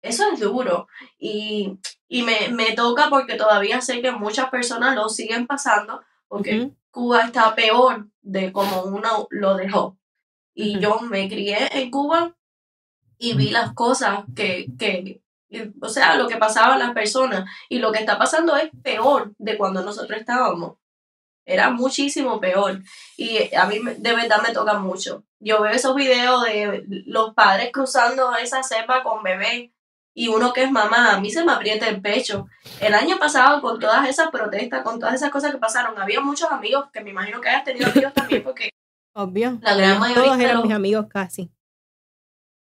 [0.00, 0.88] Eso es duro.
[1.18, 6.70] Y, y me, me toca porque todavía sé que muchas personas lo siguen pasando, porque
[6.90, 9.98] Cuba está peor de como uno lo dejó.
[10.54, 12.36] Y yo me crié en Cuba
[13.16, 15.22] y vi las cosas que, que,
[15.80, 17.48] o sea, lo que pasaba a las personas.
[17.68, 20.76] Y lo que está pasando es peor de cuando nosotros estábamos.
[21.44, 22.82] Era muchísimo peor.
[23.16, 25.24] Y a mí de verdad me toca mucho.
[25.40, 29.70] Yo veo esos videos de los padres cruzando esa cepa con bebés
[30.18, 32.48] y uno que es mamá, a mí se me aprieta el pecho.
[32.80, 36.50] El año pasado, con todas esas protestas, con todas esas cosas que pasaron, había muchos
[36.50, 38.70] amigos que me imagino que hayas tenido amigos también, porque.
[39.12, 39.60] Obvio.
[39.62, 40.24] La gran mayoría.
[40.24, 41.52] Todos eran mis amigos casi.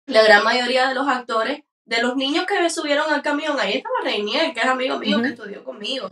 [0.07, 3.75] La gran mayoría de los actores, de los niños que me subieron al camión, ahí
[3.75, 6.11] estaba Reinier, que es amigo mío, que estudió conmigo.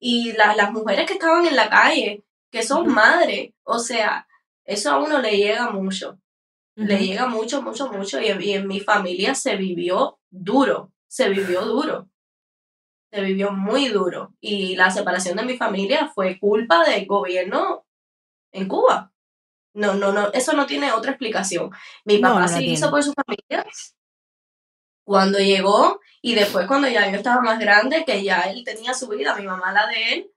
[0.00, 4.26] Y las mujeres que estaban en la calle, que son madres, o sea,
[4.64, 6.18] eso a uno le llega mucho.
[6.80, 8.18] Le llega mucho, mucho, mucho.
[8.20, 12.08] Y, en mi familia se vivió duro, se vivió duro.
[13.12, 14.34] Se vivió muy duro.
[14.40, 17.84] Y la separación de mi familia fue culpa del gobierno
[18.52, 19.12] en Cuba.
[19.74, 21.70] No, no, no, eso no tiene otra explicación.
[22.06, 23.66] Mi papá sí hizo por su familia.
[25.04, 29.08] Cuando llegó y después cuando ya yo estaba más grande, que ya él tenía su
[29.08, 30.32] vida, mi mamá la de él,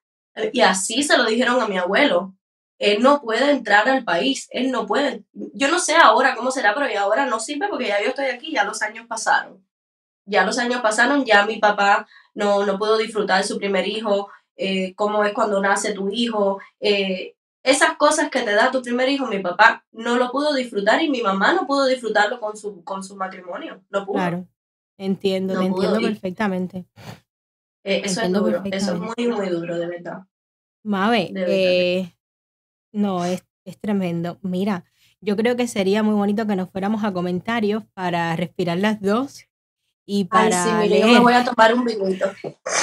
[0.51, 2.35] y así se lo dijeron a mi abuelo
[2.83, 5.23] él no puede entrar al país, él no puede.
[5.31, 8.25] Yo no sé ahora cómo será, pero ya ahora no sirve porque ya yo estoy
[8.25, 9.65] aquí, ya los años pasaron.
[10.25, 14.29] Ya los años pasaron, ya mi papá no, no pudo disfrutar de su primer hijo,
[14.57, 16.59] eh, cómo es cuando nace tu hijo.
[16.81, 21.01] Eh, esas cosas que te da tu primer hijo, mi papá no lo pudo disfrutar
[21.01, 23.81] y mi mamá no pudo disfrutarlo con su, con su matrimonio.
[23.91, 24.15] No pudo.
[24.15, 24.45] Claro,
[24.97, 26.85] entiendo, entiendo perfectamente.
[27.85, 30.23] Eh, eso es duro, eso es muy, muy duro, de verdad.
[30.83, 32.13] Mabe, eh,
[32.93, 34.39] no, es, es tremendo.
[34.41, 34.85] Mira,
[35.19, 39.47] yo creo que sería muy bonito que nos fuéramos a comentarios para respirar las dos
[40.05, 42.29] y para Ay, sí, yo me voy a tomar un vinito.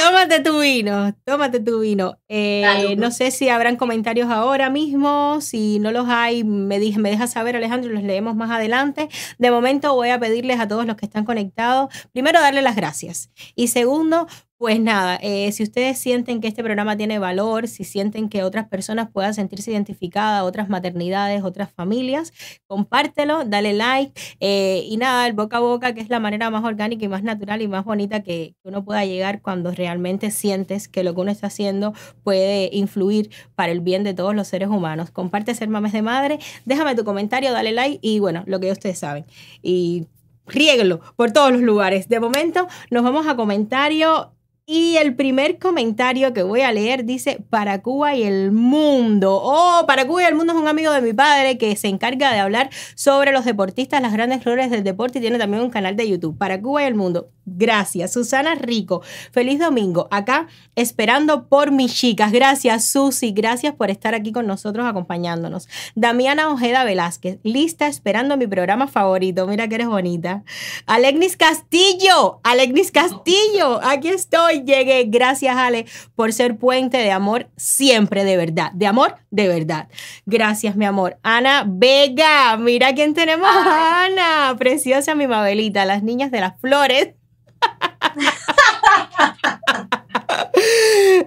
[0.02, 2.18] Tómate tu vino, tómate tu vino.
[2.28, 7.10] Eh, no sé si habrán comentarios ahora mismo, si no los hay, me, dije, me
[7.10, 9.10] deja saber Alejandro, los leemos más adelante.
[9.38, 13.30] De momento voy a pedirles a todos los que están conectados, primero darle las gracias
[13.54, 14.26] y segundo,
[14.60, 18.68] pues nada, eh, si ustedes sienten que este programa tiene valor, si sienten que otras
[18.68, 22.34] personas puedan sentirse identificadas, otras maternidades, otras familias,
[22.66, 26.62] compártelo, dale like eh, y nada, el boca a boca, que es la manera más
[26.62, 31.04] orgánica y más natural y más bonita que uno pueda llegar cuando realmente sientes que
[31.04, 35.10] lo que uno está haciendo puede influir para el bien de todos los seres humanos.
[35.10, 38.98] Comparte ser mames de madre, déjame tu comentario, dale like y bueno, lo que ustedes
[38.98, 39.24] saben.
[39.62, 40.06] Y
[40.46, 42.10] riéguelo por todos los lugares.
[42.10, 44.34] De momento, nos vamos a comentario
[44.72, 49.40] y el primer comentario que voy a leer dice, para Cuba y el mundo.
[49.42, 52.32] Oh, para Cuba y el mundo es un amigo de mi padre que se encarga
[52.32, 55.96] de hablar sobre los deportistas, las grandes flores del deporte y tiene también un canal
[55.96, 56.38] de YouTube.
[56.38, 57.30] Para Cuba y el mundo.
[57.52, 58.12] Gracias.
[58.12, 59.02] Susana Rico.
[59.32, 60.06] Feliz domingo.
[60.10, 62.30] Acá esperando por mis chicas.
[62.30, 63.32] Gracias, Susi.
[63.32, 65.68] Gracias por estar aquí con nosotros acompañándonos.
[65.96, 67.38] Damiana Ojeda Velázquez.
[67.42, 69.46] Lista esperando mi programa favorito.
[69.46, 70.44] Mira que eres bonita.
[70.86, 72.40] Alegnis Castillo.
[72.44, 73.80] Alegnis Castillo.
[73.82, 74.62] Aquí estoy.
[74.62, 75.04] Llegué.
[75.08, 78.70] Gracias, Ale, por ser puente de amor siempre, de verdad.
[78.72, 79.88] De amor, de verdad.
[80.24, 81.18] Gracias, mi amor.
[81.22, 82.56] Ana Vega.
[82.58, 83.48] Mira quién tenemos.
[83.50, 84.54] Ana.
[84.56, 85.84] Preciosa mi Mabelita.
[85.84, 87.19] Las niñas de las flores.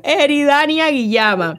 [0.03, 1.57] Eridania Guillama.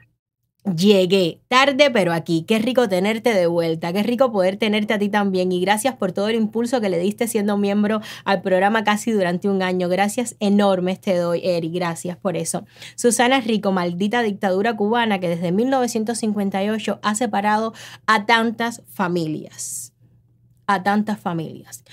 [0.65, 2.45] Llegué tarde, pero aquí.
[2.49, 3.93] Qué rico tenerte de vuelta.
[3.93, 5.53] Qué rico poder tenerte a ti también.
[5.53, 9.51] Y gracias por todo el impulso que le diste siendo miembro al programa casi durante
[9.51, 9.91] un año.
[9.91, 11.69] Gracias enormes te doy, Eri.
[11.69, 12.65] Gracias por eso.
[12.97, 17.75] Susana Rico, maldita dictadura cubana que desde 1958 ha separado
[18.07, 19.93] a tantas familias.
[20.67, 21.85] A tantas familias.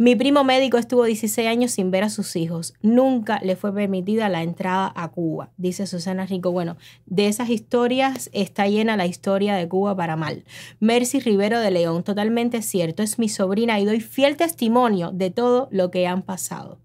[0.00, 2.72] Mi primo médico estuvo 16 años sin ver a sus hijos.
[2.80, 6.52] Nunca le fue permitida la entrada a Cuba, dice Susana Rico.
[6.52, 10.44] Bueno, de esas historias está llena la historia de Cuba para mal.
[10.78, 15.68] Mercy Rivero de León, totalmente cierto, es mi sobrina y doy fiel testimonio de todo
[15.70, 16.78] lo que han pasado.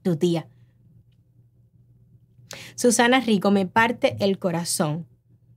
[0.00, 0.46] Tu tía.
[2.76, 5.06] Susana Rico, me parte el corazón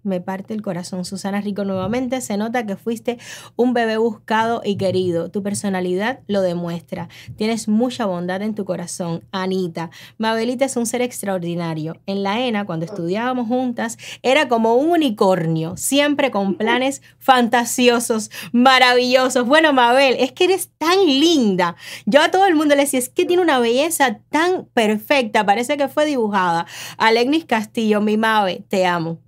[0.05, 1.05] me parte el corazón.
[1.05, 3.17] Susana Rico, nuevamente se nota que fuiste
[3.55, 5.29] un bebé buscado y querido.
[5.29, 7.09] Tu personalidad lo demuestra.
[7.35, 9.23] Tienes mucha bondad en tu corazón.
[9.31, 11.99] Anita, Mabelita es un ser extraordinario.
[12.05, 19.45] En la ENA, cuando estudiábamos juntas, era como un unicornio, siempre con planes fantasiosos, maravillosos.
[19.45, 21.75] Bueno, Mabel, es que eres tan linda.
[22.05, 25.77] Yo a todo el mundo le decía, es que tiene una belleza tan perfecta, parece
[25.77, 26.65] que fue dibujada.
[26.97, 29.24] Alegnis Castillo, mi Mabe, te amo.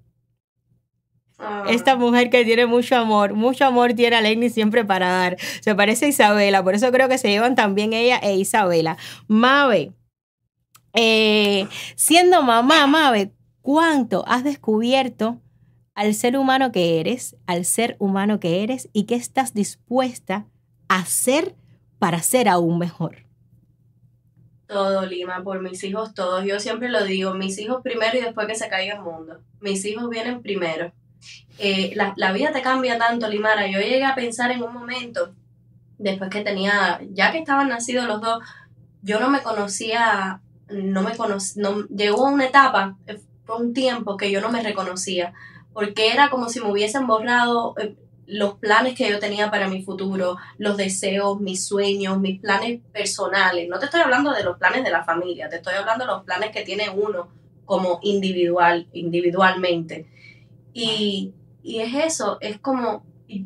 [1.40, 1.66] Ah.
[1.70, 5.38] Esta mujer que tiene mucho amor, mucho amor tiene a Lenny siempre para dar.
[5.62, 8.98] Se parece a Isabela, por eso creo que se llevan también ella e Isabela.
[9.28, 9.94] Mabe,
[10.94, 15.40] eh, siendo mamá, Mabe, ¿cuánto has descubierto
[15.94, 20.48] al ser humano que eres, al ser humano que eres y qué estás dispuesta
[20.90, 21.56] a hacer
[22.00, 23.28] para ser aún mejor?
[24.68, 26.44] Todo, Lima, por mis hijos todos.
[26.46, 29.40] Yo siempre lo digo, mis hijos primero y después que se caiga el mundo.
[29.62, 30.92] Mis hijos vienen primero.
[31.60, 33.68] Eh, la, la, vida te cambia tanto, Limara.
[33.68, 35.34] Yo llegué a pensar en un momento,
[35.98, 38.44] después que tenía, ya que estaban nacidos los dos,
[39.02, 44.18] yo no me conocía, no me conocía, no, llegó una etapa, eh, fue un tiempo
[44.18, 45.34] que yo no me reconocía,
[45.74, 47.96] porque era como si me hubiesen borrado eh,
[48.28, 53.70] los planes que yo tenía para mi futuro, los deseos, mis sueños, mis planes personales.
[53.70, 56.24] No te estoy hablando de los planes de la familia, te estoy hablando de los
[56.24, 57.30] planes que tiene uno
[57.66, 60.08] como individual, individualmente.
[60.80, 63.04] Y, y es eso, es como,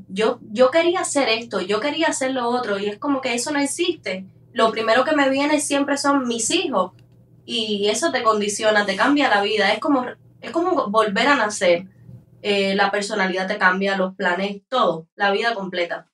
[0.09, 3.53] yo, yo quería hacer esto, yo quería hacer lo otro, y es como que eso
[3.53, 4.25] no existe.
[4.51, 6.91] Lo primero que me viene siempre son mis hijos,
[7.45, 10.05] y eso te condiciona, te cambia la vida, es como,
[10.41, 11.87] es como volver a nacer
[12.41, 16.11] eh, la personalidad te cambia, los planes, todo, la vida completa.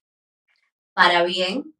[0.93, 1.73] Para bien,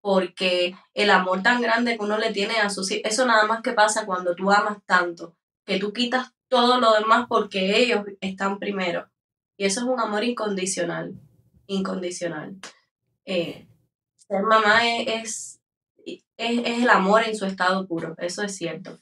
[0.00, 3.62] porque el amor tan grande que uno le tiene a sus hijos, eso nada más
[3.62, 8.58] que pasa cuando tú amas tanto, que tú quitas todo lo demás porque ellos están
[8.58, 9.08] primero.
[9.56, 11.14] Y eso es un amor incondicional,
[11.66, 12.56] incondicional.
[13.24, 13.66] Eh,
[14.18, 15.62] ser mamá es,
[16.04, 19.00] es, es el amor en su estado puro, eso es cierto.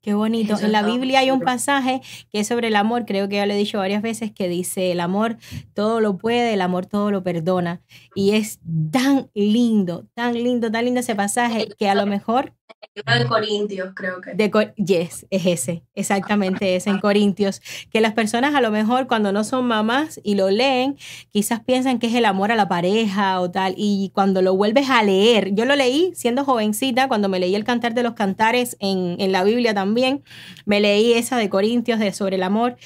[0.00, 0.54] Qué bonito.
[0.58, 3.52] en la Biblia hay un pasaje que es sobre el amor, creo que ya lo
[3.52, 5.36] he dicho varias veces, que dice, el amor
[5.74, 7.82] todo lo puede, el amor todo lo perdona.
[8.14, 8.60] Y es
[8.92, 12.54] tan lindo, tan lindo, tan lindo ese pasaje que a lo mejor
[12.94, 14.34] de Corintios, creo que.
[14.34, 17.60] De yes, es ese, exactamente es en Corintios.
[17.90, 20.96] Que las personas a lo mejor cuando no son mamás y lo leen,
[21.30, 23.74] quizás piensan que es el amor a la pareja o tal.
[23.76, 27.64] Y cuando lo vuelves a leer, yo lo leí siendo jovencita, cuando me leí el
[27.64, 30.24] Cantar de los Cantares en, en la Biblia también,
[30.64, 32.76] me leí esa de Corintios de sobre el amor.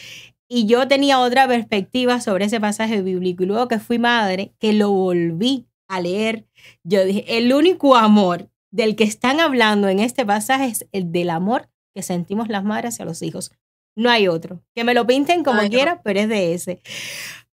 [0.49, 3.45] Y yo tenía otra perspectiva sobre ese pasaje bíblico.
[3.45, 6.47] Y luego que fui madre, que lo volví a leer,
[6.83, 11.31] yo dije, el único amor del que están hablando en este pasaje es el del
[11.31, 13.51] amor que sentimos las madres hacia los hijos.
[13.97, 14.63] No hay otro.
[14.75, 16.81] Que me lo pinten como quieran, pero es de ese.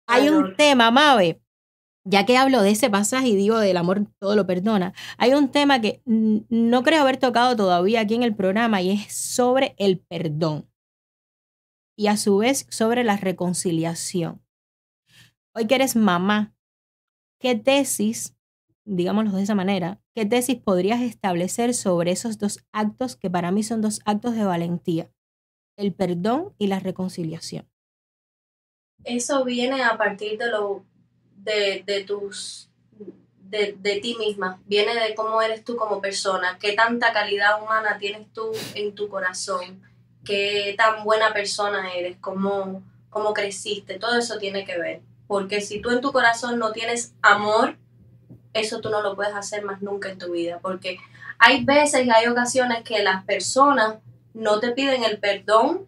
[0.07, 1.41] Hay un tema, Mabe,
[2.05, 5.49] ya que hablo de ese pasaje y digo del amor todo lo perdona, hay un
[5.49, 9.99] tema que no creo haber tocado todavía aquí en el programa y es sobre el
[9.99, 10.67] perdón
[11.97, 14.41] y a su vez sobre la reconciliación.
[15.53, 16.55] Hoy que eres mamá,
[17.39, 18.35] ¿qué tesis
[18.85, 23.63] digámoslo de esa manera, ¿qué tesis podrías establecer sobre esos dos actos que para mí
[23.63, 25.09] son dos actos de valentía?
[25.77, 27.69] El perdón y la reconciliación.
[29.03, 30.85] Eso viene a partir de lo
[31.37, 32.69] de, de tus
[33.51, 37.97] de, de, ti misma, viene de cómo eres tú como persona, qué tanta calidad humana
[37.97, 39.81] tienes tú en tu corazón,
[40.23, 45.01] qué tan buena persona eres, cómo, cómo creciste, todo eso tiene que ver.
[45.27, 47.77] Porque si tú en tu corazón no tienes amor,
[48.53, 50.97] eso tú no lo puedes hacer más nunca en tu vida, porque
[51.39, 53.95] hay veces y hay ocasiones que las personas
[54.33, 55.87] no te piden el perdón,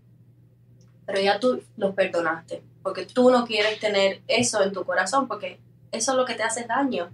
[1.06, 5.60] pero ya tú los perdonaste, porque tú no quieres tener eso en tu corazón, porque
[5.92, 7.12] eso es lo que te hace daño,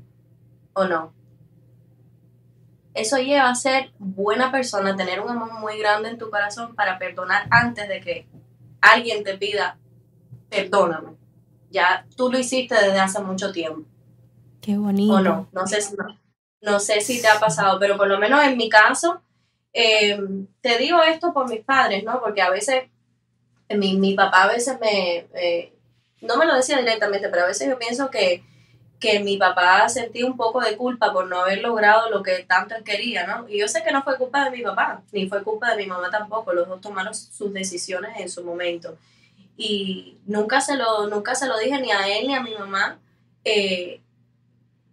[0.73, 1.13] ¿o no?
[2.93, 6.97] Eso lleva a ser buena persona, tener un amor muy grande en tu corazón para
[6.97, 8.27] perdonar antes de que
[8.81, 9.77] alguien te pida,
[10.49, 11.11] perdóname.
[11.71, 13.87] Ya tú lo hiciste desde hace mucho tiempo.
[14.61, 15.13] Qué bonito.
[15.13, 15.95] O no, no sé si,
[16.61, 19.21] no, sé si te ha pasado, pero por lo menos en mi caso,
[19.73, 20.19] eh,
[20.61, 22.19] te digo esto por mis padres, ¿no?
[22.19, 22.83] Porque a veces,
[23.69, 25.73] mi, mi papá a veces me, eh,
[26.21, 28.43] no me lo decía directamente, pero a veces yo pienso que,
[28.99, 32.75] que mi papá sentía un poco de culpa por no haber logrado lo que tanto
[32.75, 33.47] él quería, ¿no?
[33.47, 35.87] Y yo sé que no fue culpa de mi papá, ni fue culpa de mi
[35.87, 38.97] mamá tampoco, los dos tomaron sus decisiones en su momento.
[39.55, 42.99] Y nunca se lo, nunca se lo dije ni a él ni a mi mamá.
[43.43, 44.01] Eh,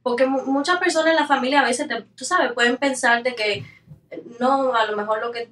[0.07, 3.64] porque muchas personas en la familia a veces, tú sabes, pueden pensar de que
[4.38, 5.51] no, a lo mejor lo que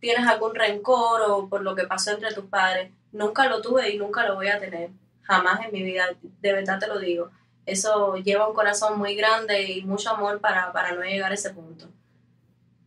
[0.00, 2.92] tienes algún rencor o por lo que pasó entre tus padres.
[3.10, 4.90] Nunca lo tuve y nunca lo voy a tener.
[5.22, 7.30] Jamás en mi vida, de verdad te lo digo.
[7.64, 11.54] Eso lleva un corazón muy grande y mucho amor para, para no llegar a ese
[11.54, 11.88] punto.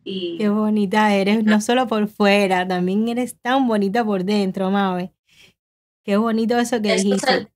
[0.04, 5.12] Y, Qué bonita eres, no solo por fuera, también eres tan bonita por dentro, Mabe.
[6.04, 7.48] Qué bonito eso que dijiste.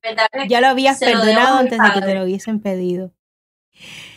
[0.49, 3.13] ya lo habías perdonado antes de que te lo hubiesen pedido.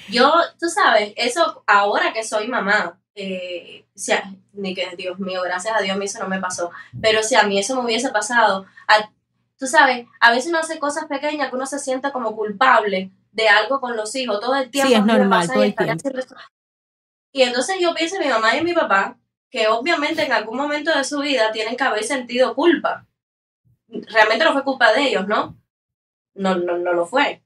[0.08, 4.12] Yo, tú sabes, eso ahora que soy mamá, eh, si
[4.52, 6.70] ni que Dios mío, gracias a Dios a mí eso no me pasó,
[7.00, 8.66] pero si a mí eso me hubiese pasado,
[9.58, 13.48] tú sabes, a veces uno hace cosas pequeñas que uno se sienta como culpable de
[13.48, 14.88] algo con los hijos todo el tiempo.
[14.88, 15.74] Sí, es normal, todo el
[17.32, 19.18] Y entonces yo pienso en mi mamá y en mi papá,
[19.50, 23.06] que obviamente en algún momento de su vida tienen que haber sentido culpa.
[23.88, 25.56] Realmente no fue culpa de ellos, ¿no?
[26.34, 27.42] No, no, no lo fue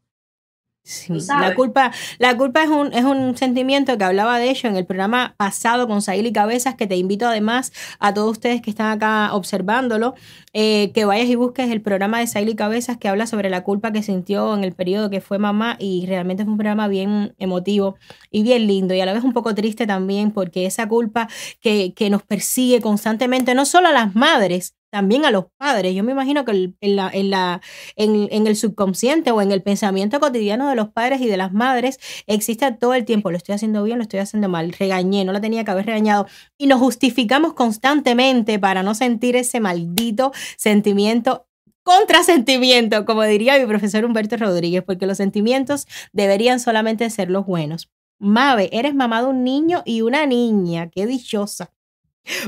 [1.39, 4.85] la culpa, la culpa es un, es un sentimiento que hablaba de ello en el
[4.85, 9.33] programa pasado con y Cabezas, que te invito además a todos ustedes que están acá
[9.33, 10.15] observándolo,
[10.53, 13.93] eh, que vayas y busques el programa de y Cabezas que habla sobre la culpa
[13.93, 17.97] que sintió en el periodo que fue mamá y realmente fue un programa bien emotivo
[18.31, 21.29] y bien lindo y a la vez un poco triste también porque esa culpa
[21.61, 25.95] que, que nos persigue constantemente, no solo a las madres, también a los padres.
[25.95, 27.63] Yo me imagino que en, la, en, la,
[27.97, 31.99] en, el subconsciente o en el pensamiento cotidiano de los padres y de las madres
[32.27, 35.41] existe todo el tiempo, lo estoy haciendo bien, lo estoy haciendo mal, regañé, no la
[35.41, 36.27] tenía que haber regañado.
[36.59, 41.47] Y nos justificamos constantemente para no sentir ese maldito sentimiento
[41.85, 47.91] contrasentimiento, como diría mi profesor Humberto Rodríguez, porque los sentimientos deberían solamente ser los buenos.
[48.21, 51.73] Mabe, eres mamá de un niño y una niña, qué dichosa.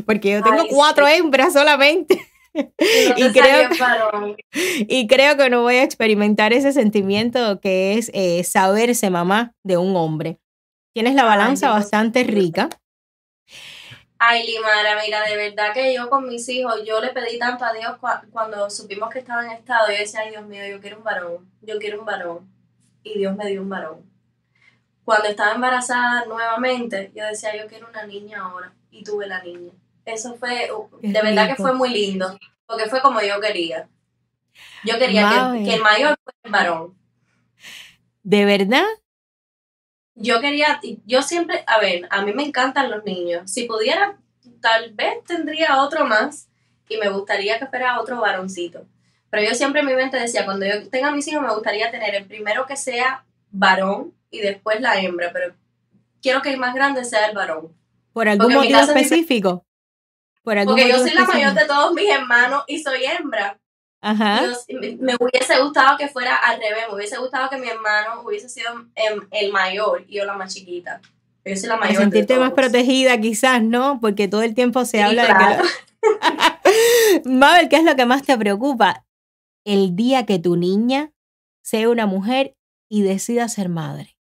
[0.06, 2.20] Porque yo tengo cuatro hembras solamente.
[2.54, 3.70] Y, creo,
[4.52, 9.76] y creo que no voy a experimentar ese sentimiento que es eh, saberse mamá de
[9.76, 10.38] un hombre.
[10.94, 12.68] Tienes la balanza bastante rica.
[14.18, 17.72] Ay, Limara, mira, de verdad que yo con mis hijos, yo le pedí tanto a
[17.72, 17.96] Dios
[18.30, 21.50] cuando supimos que estaba en estado, yo decía, ay Dios mío, yo quiero un varón,
[21.60, 22.50] yo quiero un varón.
[23.02, 24.10] Y Dios me dio un varón.
[25.04, 28.72] Cuando estaba embarazada nuevamente, yo decía, yo quiero una niña ahora.
[28.90, 29.72] Y tuve la niña.
[30.04, 33.88] Eso fue, de verdad que fue muy lindo porque fue como yo quería.
[34.84, 36.94] Yo quería que, el mayor fuera el varón.
[38.22, 38.84] ¿De verdad?
[40.14, 43.50] Yo quería, yo siempre, a ver, a mí me encantan los niños.
[43.50, 44.18] Si pudiera,
[44.60, 46.48] tal vez tendría otro más
[46.88, 48.86] y me gustaría que fuera otro varoncito.
[49.30, 52.14] Pero yo siempre en mi mente decía, cuando yo tenga mis hijos, me gustaría tener
[52.14, 55.54] el primero que sea varón y después la hembra, pero
[56.22, 57.72] quiero que el más grande sea el varón.
[58.12, 59.63] ¿Por algún motivo específico?
[60.44, 63.58] Porque yo soy la mayor de todos mis hermanos y soy hembra.
[64.02, 64.42] Ajá.
[64.68, 68.70] me, hubiese gustado que fuera al revés, me hubiese gustado que mi hermano hubiese sido
[69.30, 71.00] el mayor y yo la más chiquita.
[71.46, 72.02] Yo soy la mayor.
[72.02, 73.98] sentirte más protegida quizás, ¿no?
[74.02, 75.62] Porque todo el tiempo se habla de
[76.02, 77.24] que...
[77.24, 79.06] Mabel, ¿qué es lo que más te preocupa?
[79.64, 81.12] El día que tu niña
[81.62, 82.54] sea una mujer
[82.90, 84.18] y decida ser madre.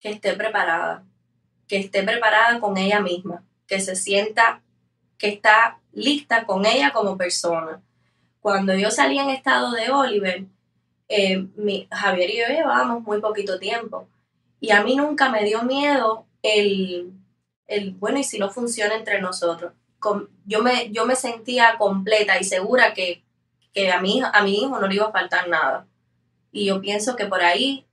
[0.00, 1.09] Que esté preparada
[1.70, 4.60] que esté preparada con ella misma, que se sienta
[5.16, 7.80] que está lista con ella como persona.
[8.40, 10.46] Cuando yo salí en estado de Oliver,
[11.08, 14.08] eh, mi, Javier y yo llevábamos muy poquito tiempo
[14.58, 17.12] y a mí nunca me dio miedo el,
[17.68, 19.72] el bueno, y si no funciona entre nosotros.
[20.46, 23.22] yo, me, yo me sentía completa y segura que,
[23.72, 25.86] que a, mi, a mi hijo no le iba a faltar nada.
[26.50, 27.86] Y yo pienso que por ahí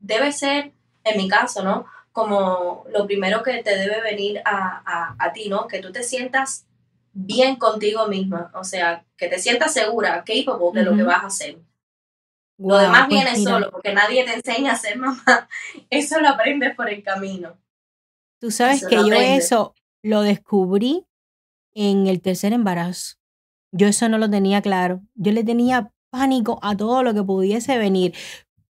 [0.00, 0.72] debe ser,
[1.04, 1.86] en mi caso, ¿no?
[2.12, 5.66] Como lo primero que te debe venir a, a, ti, ¿no?
[5.68, 6.66] Que tú te sientas
[7.12, 11.26] bien contigo misma, o sea, que te sientas segura, capable de lo que vas a
[11.26, 11.58] hacer.
[12.58, 15.48] lo demás pues viene solo, porque nadie te enseña a ser mamá.
[15.90, 17.58] Eso lo aprendes por el camino.
[18.40, 21.04] Tú sabes que yo eso lo descubrí
[21.74, 23.16] en el tercer embarazo.
[23.70, 25.02] Yo eso no lo tenía claro.
[25.14, 28.14] Yo le tenía pánico a todo lo que pudiese venir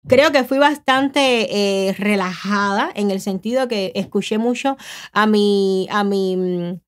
[0.08, 4.78] creo que fui bastante eh, relajada en el sentido que escuché mucho
[5.12, 6.80] a mi, a mi, mm,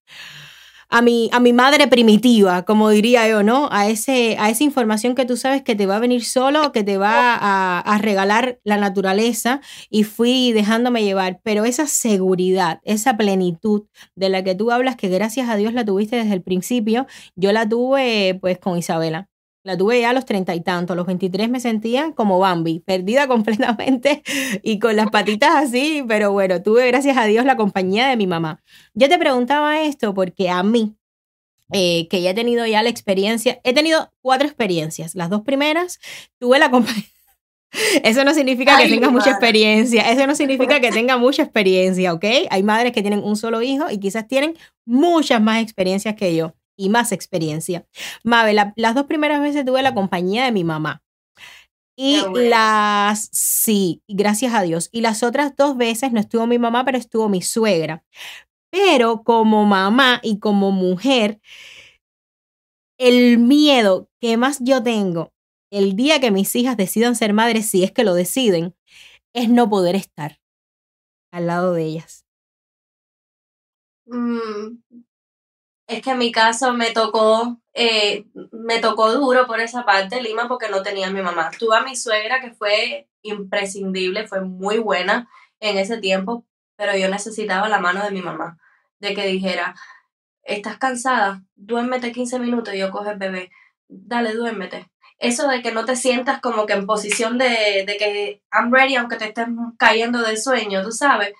[0.89, 3.67] a mi, a mi madre primitiva, como diría yo, ¿no?
[3.71, 6.83] A, ese, a esa información que tú sabes que te va a venir solo, que
[6.83, 9.59] te va a, a regalar la naturaleza
[9.89, 11.39] y fui dejándome llevar.
[11.43, 15.83] Pero esa seguridad, esa plenitud de la que tú hablas, que gracias a Dios la
[15.85, 17.05] tuviste desde el principio,
[17.35, 19.27] yo la tuve pues con Isabela.
[19.67, 22.79] La tuve ya a los treinta y tantos, a los 23 me sentía como Bambi,
[22.79, 24.23] perdida completamente
[24.63, 28.27] y con las patitas así, pero bueno, tuve gracias a Dios la compañía de mi
[28.27, 28.63] mamá.
[28.93, 30.95] Yo te preguntaba esto porque a mí,
[31.73, 35.15] eh, que ya he tenido ya la experiencia, he tenido cuatro experiencias.
[35.15, 35.99] Las dos primeras
[36.39, 37.03] tuve la compañía.
[38.05, 42.23] Eso no significa que tengas mucha experiencia, eso no significa que tenga mucha experiencia, ¿ok?
[42.49, 46.55] Hay madres que tienen un solo hijo y quizás tienen muchas más experiencias que yo
[46.77, 47.85] y más experiencia.
[48.23, 51.03] Mabel, las dos primeras veces tuve la compañía de mi mamá.
[51.99, 54.89] Y las, sí, gracias a Dios.
[54.91, 58.03] Y las otras dos veces no estuvo mi mamá, pero estuvo mi suegra.
[58.69, 61.41] Pero como mamá y como mujer,
[62.99, 65.33] el miedo que más yo tengo
[65.71, 68.75] el día que mis hijas decidan ser madres, si es que lo deciden,
[69.33, 70.39] es no poder estar
[71.31, 72.25] al lado de ellas.
[74.05, 74.79] Mm,
[75.87, 80.47] es que en mi caso me tocó, eh, me tocó duro por esa parte Lima
[80.47, 81.49] porque no tenía a mi mamá.
[81.57, 85.29] Tuve a mi suegra que fue imprescindible, fue muy buena
[85.61, 88.57] en ese tiempo, pero yo necesitaba la mano de mi mamá,
[88.99, 89.75] de que dijera,
[90.43, 93.51] estás cansada, duérmete 15 minutos y yo coge el bebé,
[93.87, 94.89] dale, duérmete.
[95.19, 98.95] eso de que no te sientas como que en posición de, de que I'm ready
[98.95, 101.33] aunque te estés cayendo del sueño, tú sabes.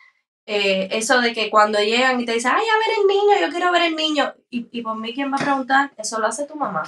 [0.50, 3.52] Eh, eso de que cuando llegan y te dicen, ay, a ver el niño, yo
[3.52, 5.92] quiero ver el niño, y, y por mí, ¿quién va a preguntar?
[5.98, 6.84] Eso lo hace tu mamá.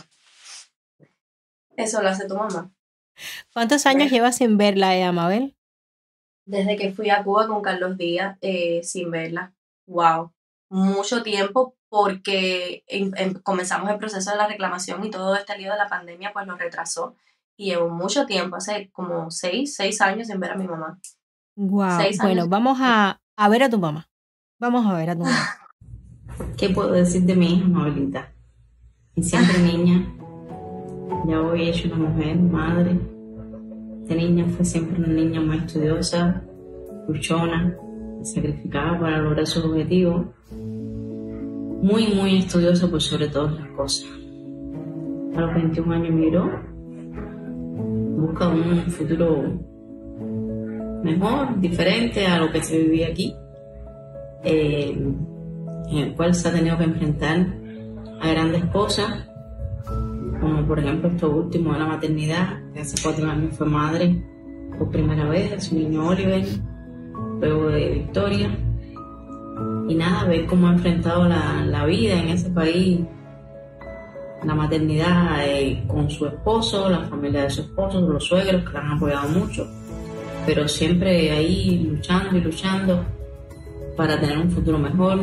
[1.76, 2.72] Eso lo hace tu mamá.
[3.54, 5.58] ¿Cuántos años llevas sin verla, eh, Amabel?
[6.46, 9.54] Desde que fui a Cuba con Carlos Díaz, eh, sin verla.
[9.88, 10.32] Wow.
[10.70, 12.84] Mucho tiempo porque
[13.44, 16.56] comenzamos el proceso de la reclamación y todo este lío de la pandemia pues lo
[16.56, 17.16] retrasó.
[17.58, 20.98] Y llevo mucho tiempo, hace como seis, seis años sin ver a mi mamá.
[21.56, 22.00] Wow.
[22.22, 24.10] Bueno, vamos a, a, ver a tu mamá.
[24.60, 25.38] Vamos a ver a tu mamá.
[26.58, 28.34] ¿Qué puedo decir de mi hija, Mabelita?
[29.16, 30.14] Y siempre niña,
[31.26, 33.00] ya hoy hecho una mujer, madre.
[34.02, 36.44] Esta niña fue siempre una niña muy estudiosa,
[37.08, 37.76] luchona,
[38.24, 40.26] sacrificada para lograr sus objetivos
[41.82, 44.10] muy, muy estudioso por sobre todas las cosas.
[45.36, 46.50] A los 21 años emigró,
[48.18, 49.60] busca un futuro
[51.04, 53.36] mejor, diferente a lo que se vivía aquí,
[54.44, 54.92] eh,
[55.90, 57.48] en el cual se ha tenido que enfrentar
[58.22, 59.28] a grandes cosas,
[60.40, 64.24] como por ejemplo esto último de la maternidad, que hace cuatro años fue madre
[64.78, 66.46] por primera vez su niño Oliver,
[67.40, 68.58] luego de Victoria.
[69.88, 73.02] Y nada, ver cómo ha enfrentado la, vida en ese país,
[74.44, 78.82] la maternidad eh, con su esposo, la familia de su esposo, los suegros que la
[78.82, 79.68] han apoyado mucho,
[80.46, 83.06] pero siempre ahí luchando y luchando
[83.96, 85.20] para tener un futuro mejor,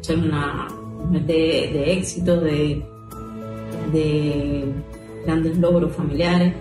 [0.00, 0.68] ser una
[1.00, 2.84] mujer de, éxito, de,
[3.92, 4.72] de
[5.24, 6.54] grandes logros familiares.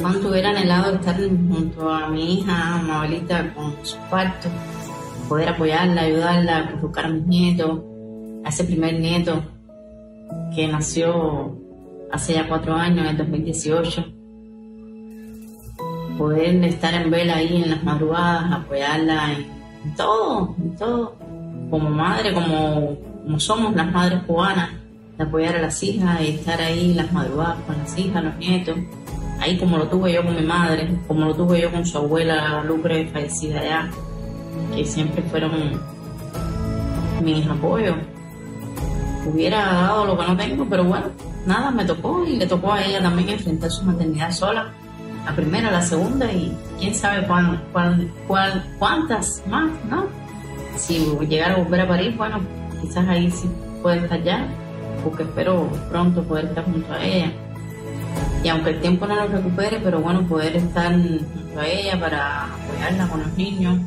[0.00, 4.48] Cuánto hubiera anhelado estar junto a mi hija, Mabelita, con su parto
[5.28, 7.80] poder apoyarla, ayudarla, a educar a mis nietos,
[8.44, 9.42] a ese primer nieto
[10.54, 11.58] que nació
[12.10, 14.15] hace ya cuatro años, en el 2018.
[16.18, 21.14] Poder estar en vela ahí en las madrugadas, apoyarla en, todo, en todo,
[21.70, 24.70] como madre, como, como somos las madres cubanas,
[25.18, 28.76] de apoyar a las hijas y estar ahí las madrugadas con las hijas, los nietos,
[29.40, 32.62] ahí como lo tuve yo con mi madre, como lo tuve yo con su abuela
[32.64, 33.90] Lucre, fallecida ya
[34.74, 35.80] que siempre fueron
[37.22, 37.96] mis apoyos.
[39.26, 41.06] Hubiera dado lo que no tengo, pero bueno,
[41.46, 44.72] nada, me tocó y le tocó a ella también enfrentar su maternidad sola.
[45.26, 47.60] La primera, la segunda y quién sabe cuál,
[48.26, 50.06] cuál, cuántas más, ¿no?
[50.76, 50.98] Si
[51.28, 52.40] llegara a volver a París, bueno,
[52.80, 53.50] quizás ahí sí
[53.82, 54.48] puede estar ya,
[55.02, 57.32] porque espero pronto poder estar junto a ella.
[58.42, 62.44] Y aunque el tiempo no lo recupere, pero bueno, poder estar junto a ella para
[62.54, 63.80] apoyarla con los niños,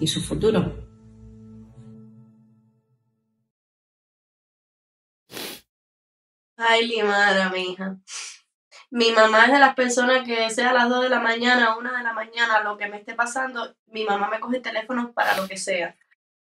[0.00, 0.74] y su futuro.
[6.56, 7.96] Ay, Limara, mi hija.
[8.90, 11.92] Mi mamá es de las personas que sea a las 2 de la mañana, 1
[11.96, 15.36] de la mañana, lo que me esté pasando, mi mamá me coge el teléfono para
[15.36, 15.96] lo que sea.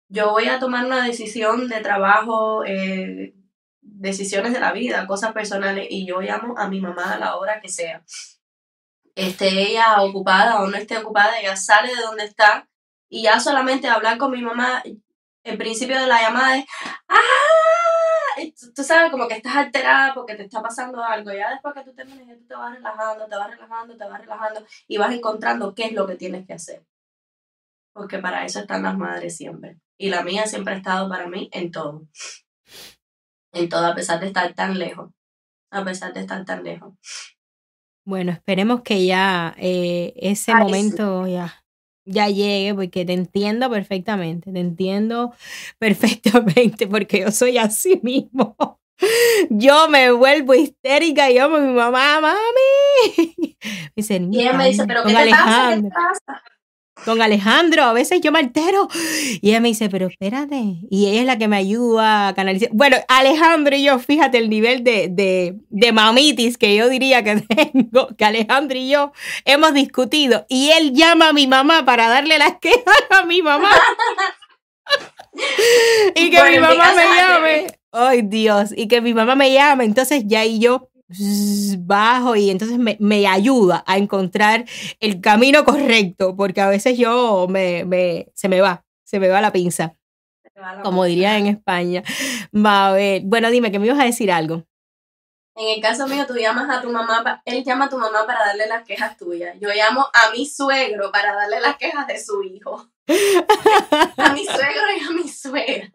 [0.07, 3.33] Yo voy a tomar una decisión de trabajo, eh,
[3.81, 7.59] decisiones de la vida, cosas personales, y yo llamo a mi mamá a la hora
[7.59, 8.03] que sea.
[9.15, 12.69] Esté ella ocupada o no esté ocupada, ella sale de donde está
[13.09, 14.83] y ya solamente hablar con mi mamá,
[15.43, 16.65] el principio de la llamada es,
[17.09, 17.17] ¡ah!
[18.75, 21.31] Tú, sabes, como que estás alterada porque te está pasando algo.
[21.31, 24.65] Ya después que tú termines, tú te vas relajando, te vas relajando, te vas relajando
[24.87, 26.85] y vas encontrando qué es lo que tienes que hacer.
[27.93, 29.79] Porque para eso están las madres siempre.
[29.97, 32.07] Y la mía siempre ha estado para mí en todo.
[33.53, 35.11] En todo, a pesar de estar tan lejos.
[35.71, 36.93] A pesar de estar tan lejos.
[38.05, 41.65] Bueno, esperemos que ya eh, ese momento ya
[42.07, 45.33] ya llegue, porque te entiendo perfectamente, te entiendo
[45.79, 48.55] perfectamente, porque yo soy así mismo.
[49.51, 53.55] Yo me vuelvo histérica y yo mi mamá, mami.
[53.95, 55.79] y ella me dice, pero ¿qué te pasa?
[55.79, 56.41] ¿Qué pasa?
[57.05, 58.87] Con Alejandro, a veces yo me altero
[59.41, 62.69] y ella me dice, pero espérate, y ella es la que me ayuda a canalizar.
[62.73, 67.41] Bueno, Alejandro y yo, fíjate el nivel de, de, de mamitis que yo diría que
[67.71, 69.11] tengo, que Alejandro y yo
[69.45, 73.71] hemos discutido y él llama a mi mamá para darle las quejas a mi mamá.
[76.15, 77.67] y que mi mamá me llame.
[77.91, 80.89] Ay, Dios, y que mi mamá me llame, entonces ya y yo
[81.79, 84.65] bajo y entonces me, me, ayuda a encontrar
[84.99, 89.41] el camino correcto, porque a veces yo me, me se me va, se me va
[89.41, 89.95] la pinza,
[90.83, 92.03] como diría en España.
[92.53, 94.63] Va a ver, bueno, dime, que me ibas a decir algo.
[95.55, 98.45] En el caso mío, tú llamas a tu mamá, él llama a tu mamá para
[98.45, 99.57] darle las quejas tuyas.
[99.59, 102.87] Yo llamo a mi suegro para darle las quejas de su hijo.
[104.17, 105.89] a mi suegro y a mi suegra.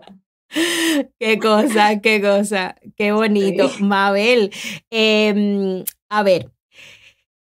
[1.18, 3.70] Qué cosa, qué cosa, qué bonito.
[3.80, 4.50] Mabel,
[4.90, 6.50] em, a ver,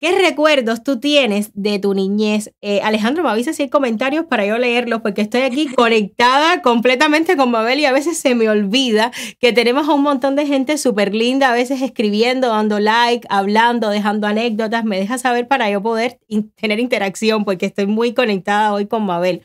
[0.05, 2.53] ¿Qué recuerdos tú tienes de tu niñez?
[2.61, 7.39] Eh, Alejandro, me avisa si hay comentarios para yo leerlos, porque estoy aquí conectada completamente
[7.39, 10.77] con Mabel y a veces se me olvida que tenemos a un montón de gente
[10.77, 14.85] súper linda, a veces escribiendo, dando like, hablando, dejando anécdotas.
[14.85, 16.19] Me deja saber para yo poder
[16.57, 19.41] tener interacción, porque estoy muy conectada hoy con Mabel.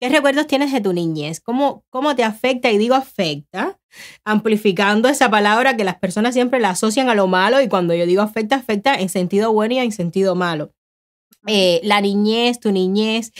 [0.00, 1.40] ¿Qué recuerdos tienes de tu niñez?
[1.40, 2.70] ¿Cómo, ¿Cómo te afecta?
[2.70, 3.78] Y digo afecta,
[4.24, 8.06] amplificando esa palabra que las personas siempre la asocian a lo malo y cuando yo
[8.06, 10.72] digo afecta, afecta en sentido bueno y en sentido malo.
[11.46, 13.32] Eh, la niñez, tu niñez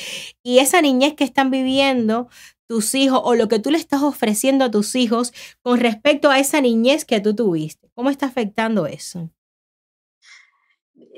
[0.43, 2.29] y esa niñez que están viviendo
[2.69, 5.33] tus hijos o lo que tú le estás ofreciendo a tus hijos
[5.63, 7.91] con respecto a esa niñez que tú tuviste.
[7.95, 9.31] ¿Cómo está afectando eso?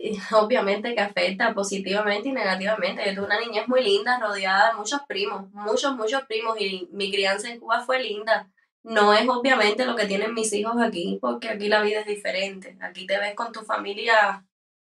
[0.33, 3.05] obviamente que afecta positivamente y negativamente.
[3.07, 7.11] Yo tuve una niñez muy linda, rodeada de muchos primos, muchos, muchos primos, y mi
[7.13, 8.51] crianza en Cuba fue linda.
[8.83, 12.77] No es obviamente lo que tienen mis hijos aquí, porque aquí la vida es diferente.
[12.81, 14.45] Aquí te ves con tu familia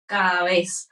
[0.05, 0.89] cada vez.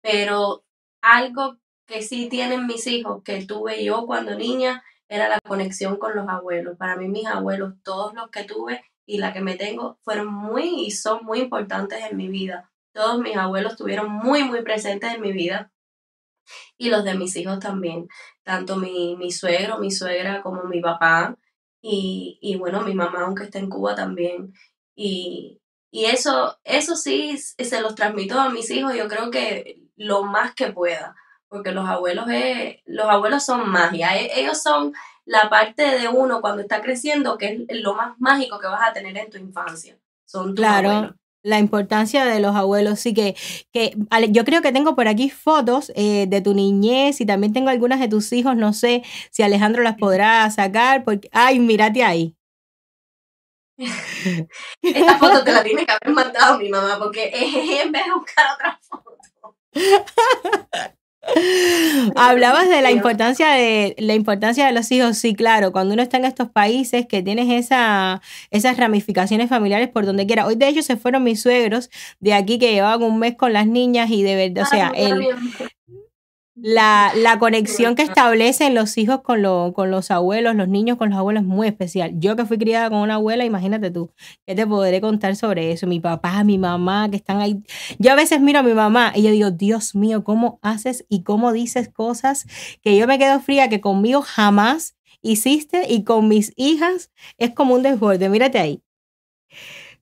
[0.00, 0.64] Pero
[1.00, 6.14] algo que sí tienen mis hijos, que tuve yo cuando niña, era la conexión con
[6.14, 6.76] los abuelos.
[6.78, 10.86] Para mí mis abuelos, todos los que tuve y la que me tengo, fueron muy
[10.86, 15.20] y son muy importantes en mi vida todos mis abuelos estuvieron muy, muy presentes en
[15.20, 15.70] mi vida
[16.76, 18.08] y los de mis hijos también,
[18.42, 21.36] tanto mi, mi suegro, mi suegra como mi papá
[21.80, 24.52] y, y, bueno, mi mamá aunque está en Cuba también.
[24.96, 25.60] Y,
[25.92, 30.56] y eso, eso sí se los transmito a mis hijos, yo creo que lo más
[30.56, 31.14] que pueda,
[31.46, 32.26] porque los abuelos,
[32.86, 34.92] los abuelos son magia, e, ellos son
[35.24, 38.92] la parte de uno cuando está creciendo que es lo más mágico que vas a
[38.92, 39.96] tener en tu infancia.
[40.24, 43.00] Son tus claro la importancia de los abuelos.
[43.00, 43.36] Sí que,
[43.72, 43.96] que
[44.30, 48.00] yo creo que tengo por aquí fotos eh, de tu niñez y también tengo algunas
[48.00, 48.56] de tus hijos.
[48.56, 51.04] No sé si Alejandro las podrá sacar.
[51.04, 52.34] Porque, ay, mírate ahí.
[54.82, 58.46] Esta foto te la tiene que haber mandado mi mamá porque en vez de buscar
[58.54, 59.16] otra foto.
[62.16, 66.16] Hablabas de la importancia de la importancia de los hijos, sí, claro, cuando uno está
[66.16, 68.20] en estos países que tienes esa,
[68.50, 70.46] esas ramificaciones familiares por donde quiera.
[70.46, 73.66] Hoy de hecho se fueron mis suegros de aquí que llevaban un mes con las
[73.66, 75.28] niñas y de verdad, o sea, el,
[76.60, 81.10] la, la, conexión que establecen los hijos con, lo, con los abuelos, los niños con
[81.10, 82.12] los abuelos es muy especial.
[82.14, 84.12] Yo que fui criada con una abuela, imagínate tú,
[84.46, 85.86] ¿qué te podré contar sobre eso?
[85.86, 87.62] Mi papá, mi mamá, que están ahí.
[87.98, 91.22] Yo a veces miro a mi mamá y yo digo, Dios mío, ¿cómo haces y
[91.22, 92.46] cómo dices cosas
[92.82, 97.74] que yo me quedo fría, que conmigo jamás hiciste y con mis hijas es como
[97.74, 98.28] un desborde?
[98.28, 98.82] Mírate ahí.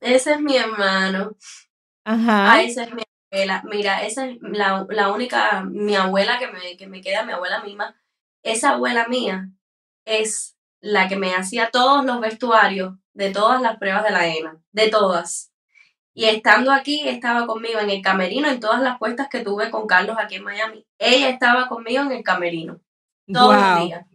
[0.01, 1.37] Ese es mi hermano.
[2.05, 2.53] Ajá.
[2.53, 3.03] Ah, ese es mi
[3.65, 7.63] Mira, esa es la, la única, mi abuela que me, que me queda, mi abuela
[7.63, 7.95] misma.
[8.43, 9.51] Esa abuela mía
[10.05, 14.61] es la que me hacía todos los vestuarios de todas las pruebas de la ENA,
[14.73, 15.53] de todas.
[16.15, 19.87] Y estando aquí, estaba conmigo en el camerino, en todas las puestas que tuve con
[19.87, 20.87] Carlos aquí en Miami.
[20.99, 22.81] Ella estaba conmigo en el camerino,
[23.31, 24.07] todos los días.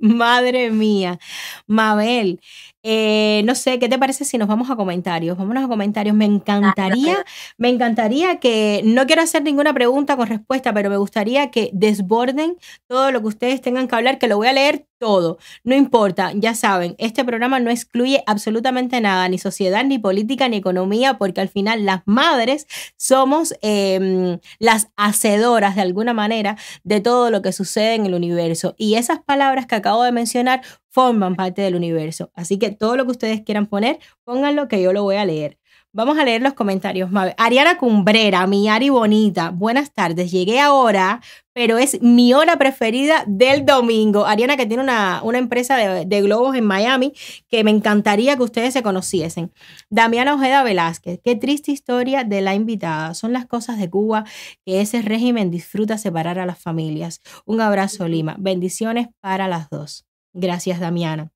[0.00, 1.18] Madre mía.
[1.66, 2.40] Mabel,
[2.82, 5.36] eh, no sé, ¿qué te parece si nos vamos a comentarios?
[5.36, 6.16] Vámonos a comentarios.
[6.16, 7.24] Me encantaría,
[7.58, 12.56] me encantaría que, no quiero hacer ninguna pregunta con respuesta, pero me gustaría que desborden
[12.86, 15.38] todo lo que ustedes tengan que hablar, que lo voy a leer todo.
[15.64, 20.58] No importa, ya saben, este programa no excluye absolutamente nada, ni sociedad, ni política, ni
[20.58, 27.30] economía, porque al final las madres somos em, las hacedoras de alguna manera de todo
[27.30, 28.74] lo que sucede en el universo.
[28.78, 32.30] Y esas palabras que acabo de mencionar forman parte del universo.
[32.34, 35.59] Así que todo lo que ustedes quieran poner, pónganlo que yo lo voy a leer.
[35.92, 37.10] Vamos a leer los comentarios.
[37.36, 39.50] Ariana Cumbrera, mi Ari bonita.
[39.50, 40.30] Buenas tardes.
[40.30, 41.20] Llegué ahora,
[41.52, 44.24] pero es mi hora preferida del domingo.
[44.24, 47.12] Ariana, que tiene una, una empresa de, de, globos en Miami,
[47.48, 49.52] que me encantaría que ustedes se conociesen.
[49.88, 53.12] Damiana Ojeda Velázquez, qué triste historia de la invitada.
[53.14, 54.24] Son las cosas de Cuba
[54.64, 57.20] que ese régimen disfruta separar a las familias.
[57.46, 58.36] Un abrazo, Lima.
[58.38, 60.06] Bendiciones para las dos.
[60.32, 61.32] Gracias, Damiana.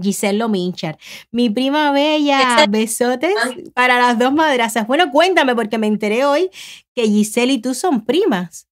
[0.00, 0.98] Giselle Lominchar.
[1.30, 3.34] Mi prima bella, besotes
[3.74, 4.86] para las dos madrazas.
[4.86, 6.50] Bueno, cuéntame, porque me enteré hoy
[6.94, 8.66] que Giselle y tú son primas.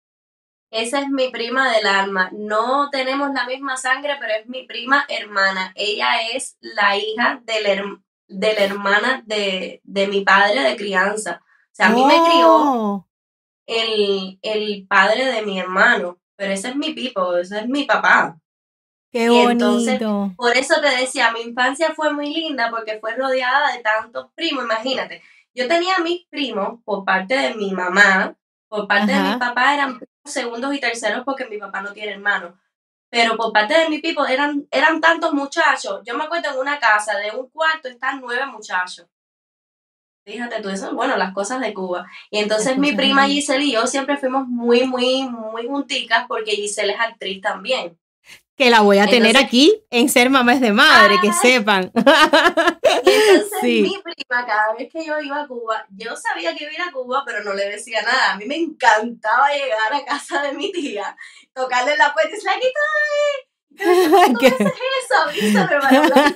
[0.71, 2.31] Esa es mi prima del alma.
[2.33, 5.73] No tenemos la misma sangre, pero es mi prima hermana.
[5.75, 7.99] Ella es la hija de
[8.29, 11.41] la, hermana de, mi padre de crianza.
[11.43, 13.09] O sea, a mí me crió oh.
[13.67, 18.39] el, el padre de mi hermano, pero ese es mi pipo, ese es mi papá.
[19.11, 20.33] Qué bonito.
[20.37, 24.65] por eso te decía, mi infancia fue muy linda porque fue rodeada de tantos primos.
[24.65, 25.23] Imagínate,
[25.55, 28.37] yo tenía mis primos por parte de mi mamá,
[28.69, 32.53] por parte de mi papá eran segundos y terceros porque mi papá no tiene hermanos.
[33.11, 36.03] pero por parte de mi pipo eran, eran tantos muchachos.
[36.05, 39.07] Yo me acuerdo en una casa de un cuarto están nueve muchachos.
[40.25, 42.07] Fíjate tú, eso, bueno, las cosas de Cuba.
[42.31, 46.93] Y entonces mi prima Giselle y yo siempre fuimos muy, muy, muy junticas porque Giselle
[46.93, 47.99] es actriz también.
[48.59, 51.93] Que la voy a tener aquí en Ser Mamás de Madre, que sepan.
[51.95, 56.73] Y entonces mi prima, cada vez que yo iba a Cuba, yo sabía que iba
[56.73, 58.33] a ir a Cuba, pero no le decía nada.
[58.33, 61.17] A mí me encantaba llegar a casa de mi tía,
[61.55, 63.49] tocarle la puerta y decirle, aquí estoy.
[64.41, 64.61] ¿Qué es
[65.45, 65.69] eso?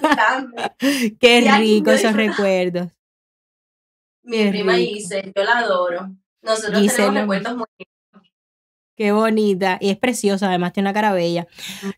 [0.03, 0.45] Para
[1.21, 2.89] Qué rico esos recuerdos.
[4.23, 6.09] Mi prima Giselle, yo la adoro.
[6.41, 7.67] Nosotros tenemos recuerdos muy
[9.03, 9.79] Qué bonita.
[9.81, 11.49] Y es preciosa, además tiene una cara bella.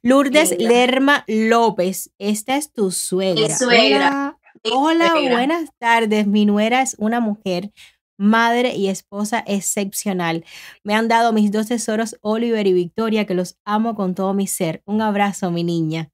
[0.00, 3.46] Lourdes Lerma López, esta es tu suegra.
[3.46, 4.38] Mi suegra.
[4.72, 6.26] Hola, buenas tardes.
[6.26, 7.72] Mi nuera es una mujer,
[8.16, 10.46] madre y esposa excepcional.
[10.82, 14.46] Me han dado mis dos tesoros, Oliver y Victoria, que los amo con todo mi
[14.46, 14.82] ser.
[14.86, 16.10] Un abrazo, mi niña.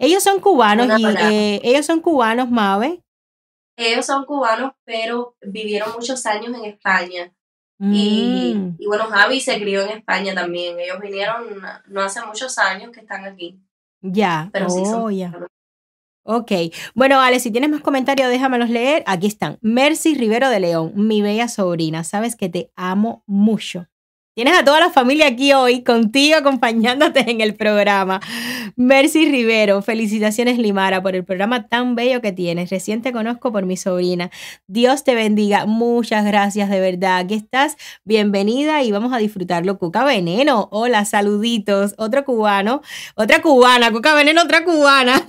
[0.00, 3.04] Ellos son cubanos y eh, ellos son cubanos, Mabe.
[3.76, 7.32] Ellos son cubanos, pero vivieron muchos años en España.
[7.80, 8.76] Y, mm.
[8.78, 10.78] y, bueno, Javi se crió en España también.
[10.80, 13.60] Ellos vinieron no hace muchos años que están aquí.
[14.00, 15.32] Ya, pero sí son oh, ya.
[16.30, 16.52] Ok,
[16.94, 19.02] bueno, Ale, si tienes más comentarios, déjamelos leer.
[19.06, 19.58] Aquí están.
[19.62, 22.04] Mercy Rivero de León, mi bella sobrina.
[22.04, 23.86] Sabes que te amo mucho.
[24.38, 28.20] Tienes a toda la familia aquí hoy contigo acompañándote en el programa.
[28.76, 32.70] Mercy Rivero, felicitaciones Limara por el programa tan bello que tienes.
[32.70, 34.30] Recién te conozco por mi sobrina.
[34.68, 35.66] Dios te bendiga.
[35.66, 37.16] Muchas gracias de verdad.
[37.18, 37.76] Aquí estás.
[38.04, 39.76] Bienvenida y vamos a disfrutarlo.
[39.76, 40.68] Cuca Veneno.
[40.70, 41.96] Hola, saluditos.
[41.98, 42.80] Otro cubano.
[43.16, 43.90] Otra cubana.
[43.90, 45.20] Cuca Veneno, otra cubana.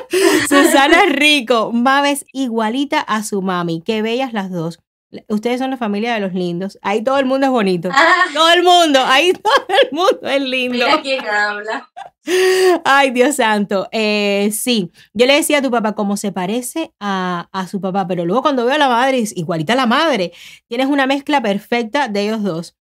[0.46, 1.72] Susana Rico.
[1.72, 3.80] Maves igualita a su mami.
[3.80, 4.78] Qué bellas las dos.
[5.28, 6.78] Ustedes son la familia de los lindos.
[6.82, 7.88] Ahí todo el mundo es bonito.
[7.92, 8.24] Ah.
[8.34, 10.74] Todo el mundo, ahí todo el mundo es lindo.
[10.74, 11.88] Mira quién habla.
[12.84, 13.88] Ay, Dios santo.
[13.90, 18.06] Eh, sí, yo le decía a tu papá cómo se parece a, a, su papá,
[18.06, 20.32] pero luego cuando veo a la madre, igualita a la madre.
[20.68, 22.77] Tienes una mezcla perfecta de ellos dos.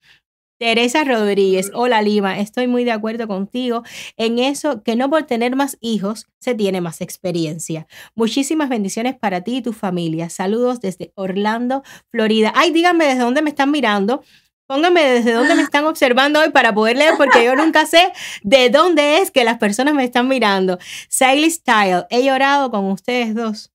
[0.63, 3.83] Teresa Rodríguez, hola Lima, estoy muy de acuerdo contigo
[4.15, 7.85] en eso, que no por tener más hijos se tiene más experiencia.
[8.15, 10.29] Muchísimas bendiciones para ti y tu familia.
[10.29, 12.53] Saludos desde Orlando, Florida.
[12.55, 14.23] Ay, díganme desde dónde me están mirando.
[14.65, 18.69] Pónganme desde dónde me están observando hoy para poder leer, porque yo nunca sé de
[18.69, 20.79] dónde es que las personas me están mirando.
[21.09, 23.73] Siley Style, he llorado con ustedes dos.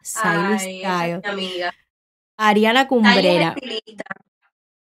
[0.00, 1.20] Siley Style.
[1.22, 1.74] Amiga.
[2.38, 3.54] Ariana Cumbrera.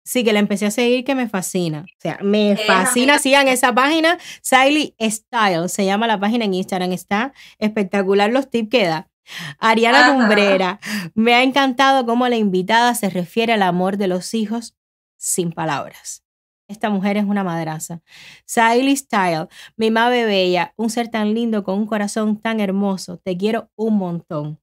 [0.08, 1.82] Sí, que la empecé a seguir que me fascina.
[1.82, 3.18] O sea, me fascina.
[3.18, 4.20] Sigan esa página.
[4.44, 6.92] Siley Style se llama la página en Instagram.
[6.92, 9.10] Está espectacular los tips que da.
[9.58, 10.80] Ariana Cumbrera.
[11.16, 14.76] Me ha encantado cómo la invitada se refiere al amor de los hijos
[15.18, 16.24] sin palabras.
[16.68, 18.02] Esta mujer es una madraza.
[18.46, 23.18] Siley Style, mi madre bella, un ser tan lindo con un corazón tan hermoso.
[23.18, 24.60] Te quiero un montón.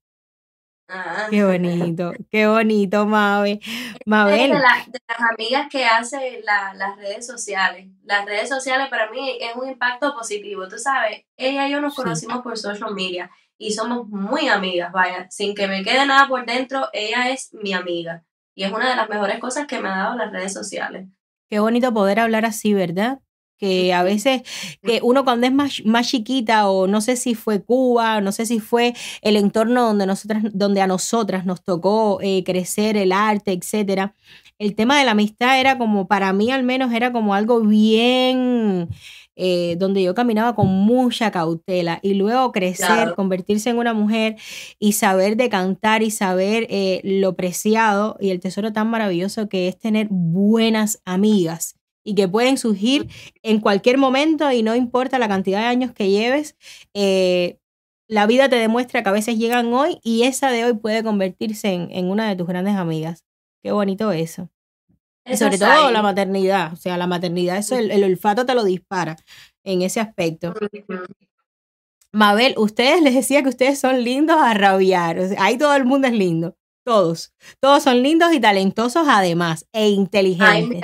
[0.95, 1.27] Ah.
[1.31, 3.61] Qué bonito, qué bonito, Mabe.
[4.07, 4.51] Mabel.
[4.51, 7.89] De, las amigas que hace las redes sociales.
[8.05, 10.69] Las redes sociales para mí es un impacto positivo.
[10.69, 15.31] Tú sabes, ella y yo nos conocimos por social media y somos muy amigas, vaya.
[15.31, 18.25] Sin que me quede nada por dentro, ella es mi amiga.
[18.55, 21.09] Y es una de las mejores cosas que me ha dado las redes sociales.
[21.49, 23.21] Qué bonito poder hablar así, ¿verdad?
[23.63, 24.43] Que a veces
[24.83, 28.45] que uno cuando es más, más chiquita o no sé si fue Cuba, no sé
[28.45, 33.53] si fue el entorno donde, nosotras, donde a nosotras nos tocó eh, crecer el arte,
[33.53, 34.17] etcétera,
[34.59, 38.89] el tema de la amistad era como, para mí al menos era como algo bien...
[39.35, 44.37] Eh, donde yo caminaba con mucha cautela y luego crecer, convertirse en una mujer
[44.79, 49.69] y saber de cantar y saber eh, lo preciado y el tesoro tan maravilloso que
[49.69, 53.09] es tener buenas amigas y que pueden surgir
[53.43, 56.57] en cualquier momento y no importa la cantidad de años que lleves,
[56.95, 57.59] eh,
[58.09, 61.73] la vida te demuestra que a veces llegan hoy y esa de hoy puede convertirse
[61.73, 63.25] en, una de tus grandes amigas.
[63.63, 64.51] Qué bonito eso.
[65.25, 68.65] y sobre todo la maternidad, o sea, la maternidad, eso el, el, olfato te lo
[68.65, 69.17] dispara
[69.65, 70.53] en ese aspecto.
[72.13, 76.13] Mabel, ustedes les decía que ustedes son lindos a rabiar, ahí todo el mundo es
[76.13, 80.83] lindo, todos, todos son lindos y talentosos además, e inteligentes.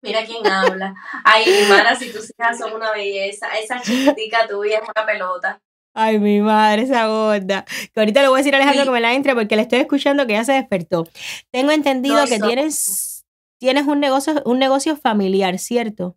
[0.00, 0.94] Mira quién habla.
[1.24, 3.48] Ay, mi madre, si tus hijas son una belleza.
[3.58, 5.60] Esa chiquitica tuya es una pelota.
[5.94, 7.64] Ay, mi madre, esa gorda.
[7.92, 9.80] Que ahorita le voy a decir a Alejandro que me la entre porque le estoy
[9.80, 11.08] escuchando que ya se despertó.
[11.50, 13.26] Tengo entendido que tienes,
[13.58, 16.16] tienes un negocio, un negocio familiar, ¿cierto?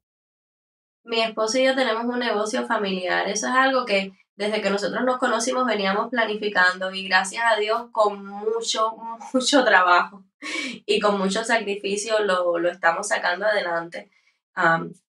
[1.04, 3.28] Mi esposo y yo tenemos un negocio familiar.
[3.28, 7.88] Eso es algo que desde que nosotros nos conocimos veníamos planificando y gracias a Dios
[7.92, 8.96] con mucho,
[9.34, 10.24] mucho trabajo
[10.86, 14.10] y con mucho sacrificio lo, lo estamos sacando adelante.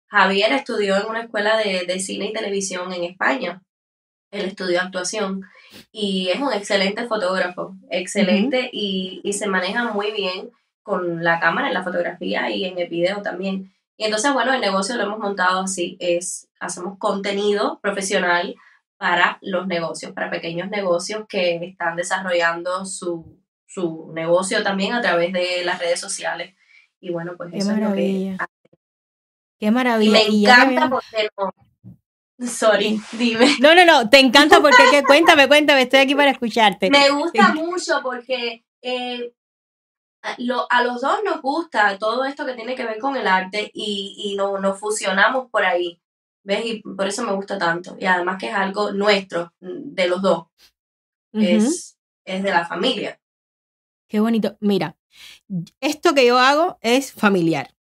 [0.09, 3.63] Javier estudió en una escuela de, de cine y televisión en España.
[4.31, 5.43] Él estudió actuación
[5.91, 10.51] y es un excelente fotógrafo, excelente y, y, se maneja muy bien
[10.83, 13.75] con la cámara en la fotografía y en el video también.
[13.97, 18.55] Y entonces, bueno, el negocio lo hemos montado así, es, hacemos contenido profesional
[18.97, 23.42] para los negocios, para pequeños negocios que están desarrollando su,
[23.73, 26.55] su negocio también a través de las redes sociales.
[27.01, 28.37] Y bueno, pues eso es lo que...
[29.59, 30.13] Qué maravilla.
[30.13, 31.53] me encanta porque no,
[32.47, 33.57] Sorry, dime.
[33.61, 35.05] No, no, no, te encanta porque ¿qué?
[35.05, 36.91] cuéntame, cuéntame, estoy aquí para escucharte.
[36.91, 39.33] Me gusta mucho porque eh,
[40.23, 44.17] a los dos nos gusta todo esto que tiene que ver con el arte y,
[44.25, 46.01] y no, nos fusionamos por ahí.
[46.45, 46.67] ¿Ves?
[46.67, 47.97] Y por eso me gusta tanto.
[48.01, 50.47] Y además que es algo nuestro, de los dos.
[51.33, 53.21] es, es de la familia.
[54.13, 54.59] Qué bonito.
[54.61, 54.99] Mira,
[55.81, 57.71] esto que yo hago es familiar.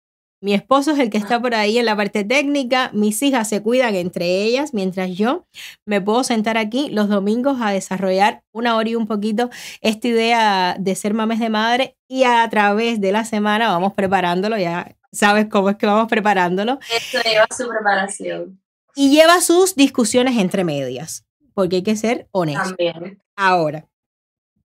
[0.40, 3.62] Mi esposo es el que está por ahí en la parte técnica, mis hijas se
[3.62, 5.46] cuidan entre ellas, mientras yo
[5.84, 9.50] me puedo sentar aquí los domingos a desarrollar una hora y un poquito
[9.82, 14.56] esta idea de ser mames de madre y a través de la semana vamos preparándolo,
[14.56, 16.78] ya sabes cómo es que vamos preparándolo.
[16.96, 18.58] Esto lleva su preparación.
[18.94, 22.74] Y lleva sus discusiones entre medias, porque hay que ser honesto.
[22.74, 23.22] También.
[23.36, 23.86] Ahora,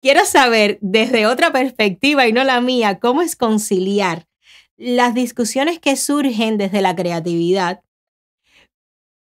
[0.05, 4.29] quiero saber desde otra perspectiva y no la mía, cómo es conciliar
[4.77, 7.83] las discusiones que surgen desde la creatividad,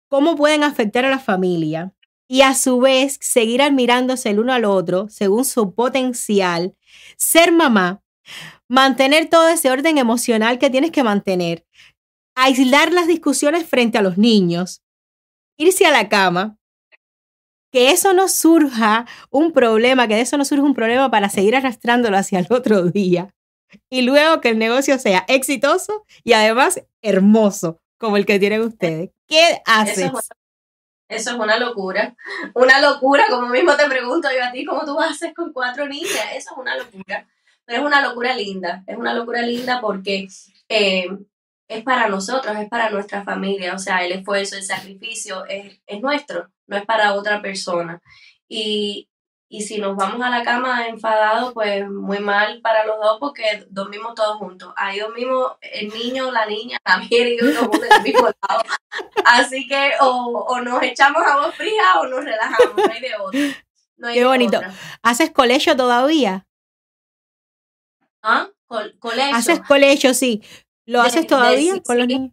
[0.09, 1.93] cómo pueden afectar a la familia
[2.27, 6.75] y a su vez seguir admirándose el uno al otro según su potencial,
[7.15, 8.03] ser mamá,
[8.67, 11.65] mantener todo ese orden emocional que tienes que mantener,
[12.35, 14.83] aislar las discusiones frente a los niños,
[15.55, 16.56] irse a la cama,
[17.77, 21.55] que eso no surja un problema, que de eso no surja un problema para seguir
[21.55, 23.35] arrastrándolo hacia el otro día
[23.87, 29.11] y luego que el negocio sea exitoso y además hermoso, como el que tienen ustedes.
[29.27, 30.11] ¿Qué haces?
[31.07, 32.15] Eso es, una locura.
[32.55, 36.29] Una locura, como mismo te pregunto yo a ti, ¿cómo tú haces con cuatro niñas?
[36.33, 37.27] Eso es una locura.
[37.63, 38.83] Pero es una locura linda.
[38.87, 40.27] Es una locura linda porque
[40.67, 41.09] eh,
[41.67, 43.73] es para nosotros, es para nuestra familia.
[43.73, 48.01] O sea, el esfuerzo, el sacrificio es, es nuestro, no es para otra persona.
[48.47, 49.09] Y,
[49.49, 53.65] y si nos vamos a la cama enfadados, pues muy mal para los dos porque
[53.69, 54.73] dormimos todos juntos.
[54.75, 58.63] Ahí dormimos el niño, la niña, Javier y yo en el mismo lado.
[59.25, 63.39] Así que o, o, nos echamos agua fría o nos relajamos, no hay de otro.
[64.13, 64.61] Qué bonito.
[65.01, 66.45] ¿Haces colegio todavía?
[68.21, 68.49] ¿Ah?
[68.67, 69.35] colegio.
[69.35, 70.43] ¿Haces colegio, sí?
[70.87, 72.31] ¿Lo haces todavía con los niños?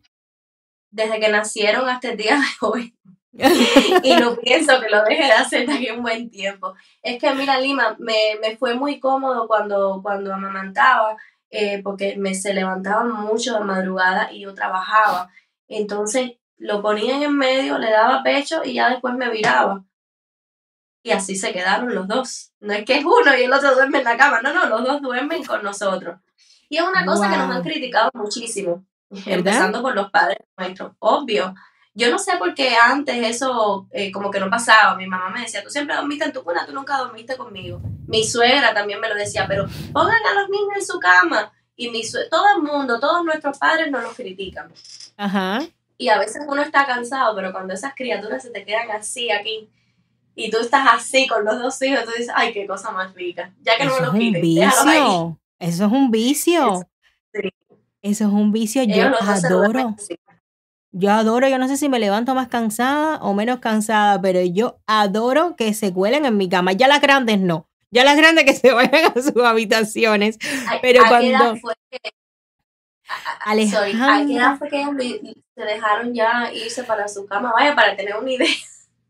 [0.91, 2.97] Desde que nacieron hasta el día de hoy.
[4.05, 6.75] y no pienso que lo deje de hacer de un buen tiempo.
[7.03, 11.17] Es que, mira, Lima, me, me fue muy cómodo cuando, cuando amamantaba,
[11.51, 15.31] eh, porque me se levantaba mucho de madrugada y yo trabajaba.
[15.67, 19.85] Entonces lo ponía en el medio, le daba pecho y ya después me viraba.
[21.03, 22.53] Y así se quedaron los dos.
[22.61, 24.85] No es que es uno y el otro duerme en la cama, no, no, los
[24.85, 26.21] dos duermen con nosotros.
[26.69, 28.85] Y es una cosa que nos han criticado muchísimo,
[29.27, 31.55] empezando por los padres nuestros, obvio
[31.95, 34.97] yo no sé por qué antes eso eh, como que no pasaba.
[34.97, 37.81] Mi mamá me decía, tú siempre dormiste en tu cuna, tú nunca dormiste conmigo.
[38.09, 41.53] Mi suegra también me lo decía, pero pongan a los niños en su cama.
[41.77, 44.73] Y mi todo el mundo, todos nuestros padres nos los critican.
[45.17, 45.63] Ajá.
[45.97, 49.71] Y a veces uno está cansado, pero cuando esas criaturas se te quedan así aquí
[50.35, 53.53] y tú estás así con los dos hijos, tú dices, ay, qué cosa más rica.
[53.63, 55.39] Ya que no me lo quiten, vicio.
[55.65, 56.87] Eso es un vicio.
[58.03, 58.83] Eso es un vicio.
[58.85, 59.97] Yo adoro.
[60.93, 64.79] Yo adoro, yo no sé si me levanto más cansada o menos cansada, pero yo
[64.87, 66.73] adoro que se cuelen en mi cama.
[66.73, 67.67] Ya las grandes no.
[67.91, 70.39] Ya las grandes que se vayan a sus habitaciones.
[70.83, 71.57] Pero ¿A cuando.
[71.57, 71.99] Fue que,
[73.41, 74.17] Alejandra...
[74.17, 77.53] ¿A qué edad fue que se dejaron ya irse para su cama?
[77.53, 78.49] Vaya, para tener una idea.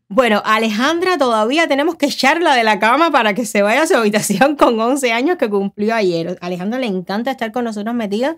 [0.07, 3.95] Bueno, Alejandra todavía tenemos que echarla de la cama para que se vaya a su
[3.95, 6.37] habitación con 11 años que cumplió ayer.
[6.41, 8.35] A Alejandra le encanta estar con nosotros metida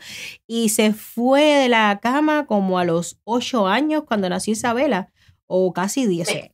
[0.47, 5.11] y se fue de la cama como a los 8 años cuando nació Isabela
[5.45, 6.51] o casi 10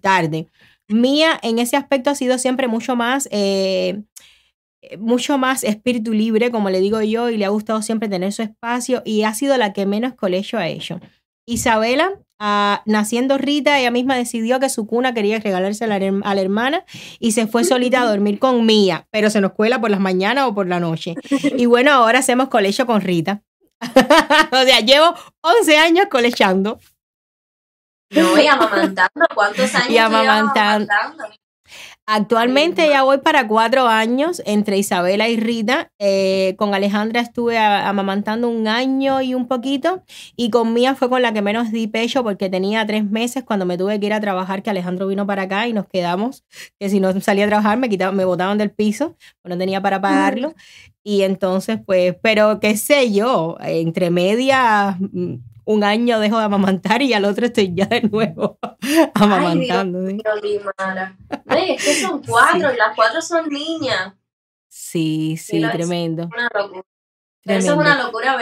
[0.00, 0.48] tarde.
[0.88, 3.28] Mía en ese aspecto ha sido siempre mucho más...
[3.30, 4.02] Eh,
[5.00, 8.42] mucho más espíritu libre, como le digo yo, y le ha gustado siempre tener su
[8.42, 11.00] espacio y ha sido la que menos colegio ha hecho.
[11.44, 16.84] Isabela naciendo Rita, ella misma decidió que su cuna quería regalarse a la, hermana
[17.18, 20.46] y se fue solita a dormir con Mía, pero se nos cuela por las mañanas
[20.46, 21.14] o por la noche.
[21.56, 23.42] Y bueno, ahora hacemos colegio con Rita.
[23.80, 26.78] o sea, llevo 11 años colechando.
[28.10, 29.26] No, y amamantando.
[29.34, 29.90] ¿Cuántos años?
[29.90, 30.92] Y amamantando.
[32.08, 35.90] Actualmente ya voy para cuatro años entre Isabela y Rita.
[35.98, 40.04] Eh, con Alejandra estuve amamantando un año y un poquito.
[40.36, 43.66] Y con Mía fue con la que menos di pecho porque tenía tres meses cuando
[43.66, 46.44] me tuve que ir a trabajar, que Alejandro vino para acá y nos quedamos.
[46.78, 49.82] Que si no salía a trabajar me, quitaban, me botaban del piso, pues no tenía
[49.82, 50.54] para pagarlo.
[51.02, 57.02] Y entonces, pues, pero qué sé yo, entre media mm, un año dejo de amamantar
[57.02, 58.58] y al otro estoy ya de nuevo
[59.14, 59.98] amamantando.
[59.98, 64.14] Ay, Dios, es que son cuatro y las cuatro son niñas.
[64.68, 66.28] Sí, sí, tremendo.
[66.32, 66.82] una locura.
[67.44, 68.36] Eso es una locura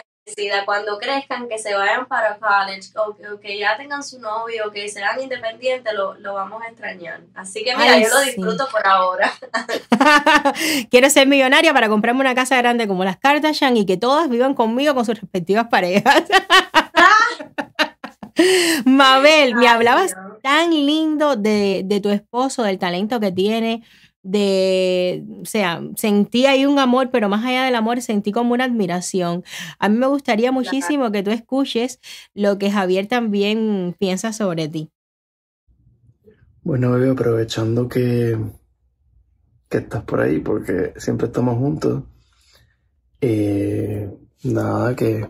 [0.64, 5.20] cuando crezcan, que se vayan para college o, que ya tengan su novio, que sean
[5.20, 7.20] independientes, lo, lo vamos a extrañar.
[7.34, 9.32] Así que mira, yo lo disfruto por ahora.
[10.90, 14.54] Quiero ser millonaria para comprarme una casa grande como las Kardashian y que todas vivan
[14.54, 16.24] conmigo con sus respectivas parejas.
[18.84, 23.84] Mabel, me hablabas tan lindo de, de tu esposo, del talento que tiene
[24.24, 28.64] de, o sea, sentí ahí un amor, pero más allá del amor sentí como una
[28.64, 29.44] admiración.
[29.78, 32.00] A mí me gustaría muchísimo que tú escuches
[32.34, 34.90] lo que Javier también piensa sobre ti.
[36.62, 38.38] Bueno, bebé, aprovechando que,
[39.68, 42.04] que estás por ahí, porque siempre estamos juntos,
[43.20, 44.10] eh,
[44.42, 45.28] nada, que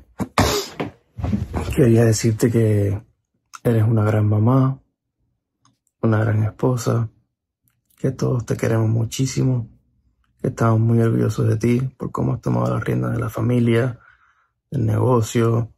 [1.75, 3.03] quería decirte que
[3.65, 4.81] eres una gran mamá,
[6.01, 7.11] una gran esposa,
[8.05, 9.67] que todos te queremos muchísimo,
[10.39, 13.99] que estamos muy orgullosos de ti por cómo has tomado las riendas de la familia,
[14.71, 15.73] del negocio,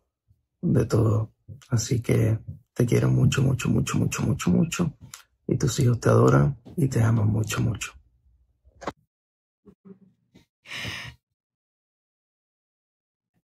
[0.61, 1.31] de todo.
[1.69, 2.41] Así que
[2.75, 4.93] te quiero mucho, mucho, mucho, mucho, mucho, mucho.
[5.47, 7.93] Y tus hijos te adoran y te aman mucho, mucho.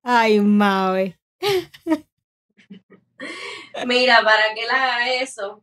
[0.03, 1.15] Ay, Maui.
[3.87, 5.63] Mira, para que él haga eso,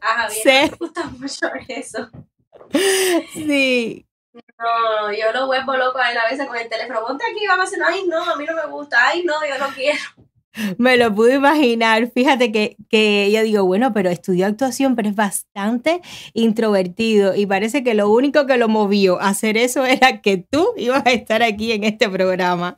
[0.00, 2.08] a Javier me gusta mucho eso.
[3.32, 4.04] Sí.
[4.58, 7.00] No, yo lo vuelvo loco a él a veces con el teléfono.
[7.06, 9.58] Ponte aquí, vamos a hacer, ay no, a mí no me gusta, ay no, yo
[9.58, 9.98] no quiero.
[10.76, 12.10] Me lo pude imaginar.
[12.10, 16.00] Fíjate que, que yo digo, bueno, pero estudió actuación, pero es bastante
[16.34, 20.72] introvertido y parece que lo único que lo movió a hacer eso era que tú
[20.76, 22.76] ibas a estar aquí en este programa.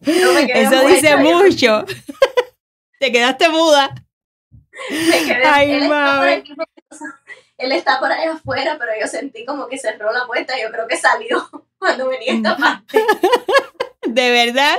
[0.00, 1.84] eso dice mucho.
[2.98, 3.94] Te quedaste muda.
[5.44, 6.22] Ay, él, está
[7.58, 10.54] él está por ahí afuera, pero yo sentí como que cerró la puerta.
[10.60, 11.48] Yo creo que salió
[11.78, 13.04] cuando venía esta parte.
[14.06, 14.78] ¿De verdad?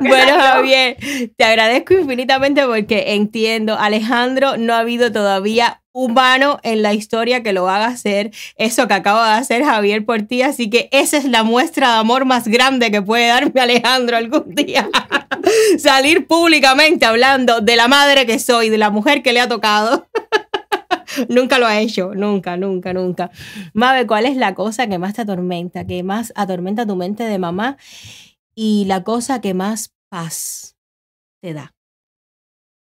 [0.00, 0.96] Bueno, Javier,
[1.36, 7.52] te agradezco infinitamente porque entiendo, Alejandro, no ha habido todavía humano en la historia que
[7.52, 11.24] lo haga hacer eso que acaba de hacer Javier por ti, así que esa es
[11.24, 14.88] la muestra de amor más grande que puede darme Alejandro algún día.
[15.78, 20.08] Salir públicamente hablando de la madre que soy, de la mujer que le ha tocado.
[21.28, 23.30] nunca lo ha hecho, nunca, nunca, nunca.
[23.74, 27.38] Mabe, ¿cuál es la cosa que más te atormenta, que más atormenta tu mente de
[27.38, 27.76] mamá
[28.54, 30.76] y la cosa que más paz
[31.40, 31.74] te da?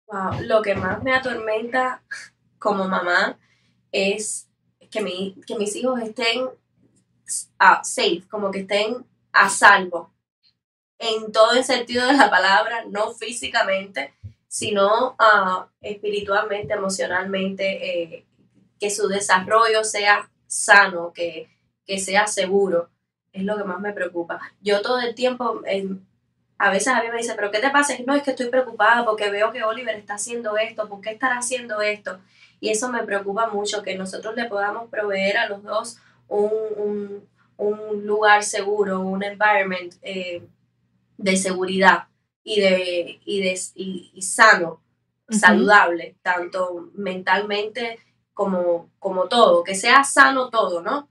[0.09, 2.03] Wow, lo que más me atormenta
[2.59, 3.39] como mamá
[3.93, 4.49] es
[4.91, 6.49] que, mi, que mis hijos estén
[7.25, 10.13] safe, como que estén a salvo,
[10.99, 14.15] en todo el sentido de la palabra, no físicamente,
[14.49, 18.27] sino uh, espiritualmente, emocionalmente, eh,
[18.81, 21.51] que su desarrollo sea sano, que,
[21.85, 22.89] que sea seguro
[23.37, 24.41] es lo que más me preocupa.
[24.63, 25.61] Yo todo el tiempo,
[26.59, 27.95] a veces a mí me dice, pero ¿qué te pasa?
[28.07, 31.39] No, es que estoy preocupada porque veo que Oliver está haciendo esto, ¿por qué estará
[31.39, 32.19] haciendo esto?
[32.61, 35.99] Y eso me preocupa mucho, que nosotros le podamos proveer a los dos
[36.29, 37.29] un,
[38.05, 40.47] lugar seguro, un environment eh,
[41.17, 42.09] de seguridad
[42.45, 44.83] y, de, y, de, y, sano,
[45.29, 47.99] saludable, tanto mentalmente
[48.33, 51.09] como, como todo, que sea sano todo, ¿no?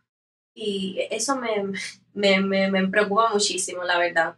[0.53, 1.73] Y eso me,
[2.13, 4.35] me, me, me preocupa muchísimo, la verdad.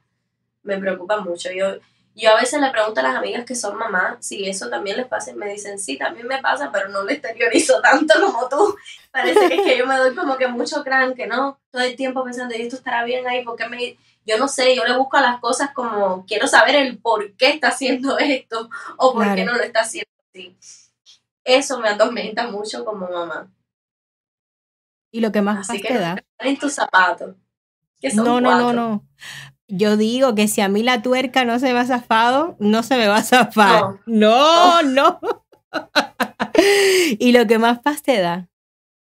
[0.64, 1.50] Me preocupa mucho.
[1.52, 1.78] Yo,
[2.18, 5.06] yo a veces le pregunto a las amigas que son mamás si eso también les
[5.06, 8.76] pasa y me dicen, sí, también me pasa, pero no lo exteriorizo tanto como tú.
[9.12, 11.96] Parece que es que yo me doy como que mucho crán, que no, todo el
[11.96, 13.98] tiempo pensando, y esto estará bien ahí, porque me...
[14.26, 17.50] Yo no sé, yo le busco a las cosas como, quiero saber el por qué
[17.52, 20.58] está haciendo esto o por qué no lo está haciendo así.
[21.46, 23.50] Eso me atormenta mucho como mamá.
[25.12, 26.22] Y lo que más Así que te da.
[26.40, 27.36] En tus zapatos.
[28.16, 29.08] no, no, no, no.
[29.68, 32.98] Yo digo que si a mí la tuerca no se me ha zafado, no se
[32.98, 34.00] me va a zafar.
[34.06, 35.20] No, no.
[37.20, 38.48] y lo que más paz te da.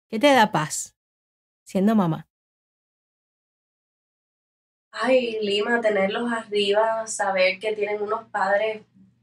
[0.10, 0.95] ¿Qué te da paz
[1.64, 2.28] siendo mamá?
[4.91, 8.82] Ay, Lima, tenerlos arriba, saber que tienen unos padres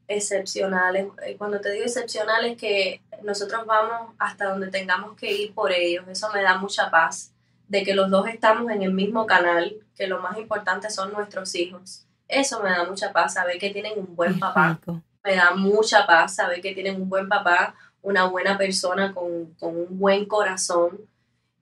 [0.09, 1.09] excepcionales.
[1.27, 6.07] Eh, cuando te digo excepcionales, que nosotros vamos hasta donde tengamos que ir por ellos.
[6.09, 7.35] Eso me da mucha paz.
[7.69, 11.55] De que los dos estamos en el mismo canal, que lo más importante son nuestros
[11.55, 12.07] hijos.
[12.27, 14.81] Eso me da mucha paz, saber que tienen un buen papá.
[15.25, 19.77] Me da mucha paz saber que tienen un buen papá, una buena persona con, con
[19.77, 21.01] un buen corazón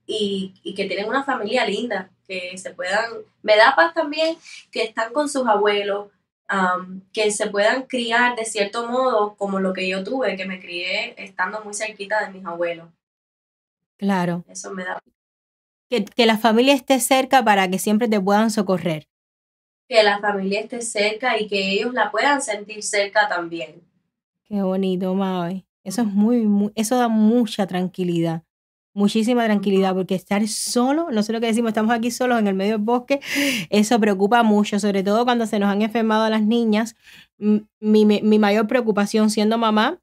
[0.07, 3.11] y, y, que tienen una familia linda, que se puedan,
[3.43, 4.37] me da paz también
[4.71, 6.09] que están con sus abuelos,
[7.13, 11.15] que se puedan criar de cierto modo como lo que yo tuve, que me crié
[11.23, 12.89] estando muy cerquita de mis abuelos.
[13.97, 14.45] Claro.
[14.49, 15.01] Eso me da.
[15.89, 19.09] Que, que la familia esté cerca para que siempre te puedan socorrer.
[19.89, 23.83] Que la familia esté cerca y que ellos la puedan sentir cerca también.
[24.45, 25.65] Qué bonito, Maui.
[25.85, 28.43] Eso es muy, muy, eso da mucha tranquilidad
[28.97, 32.55] muchísima tranquilidad, porque estar solo, no sé lo que decimos, estamos aquí solos en el
[32.55, 33.21] medio del bosque,
[33.69, 36.97] eso preocupa mucho, sobre todo cuando se nos han enfermado a las niñas.
[37.37, 40.01] Mi, mi mayor preocupación siendo mamá,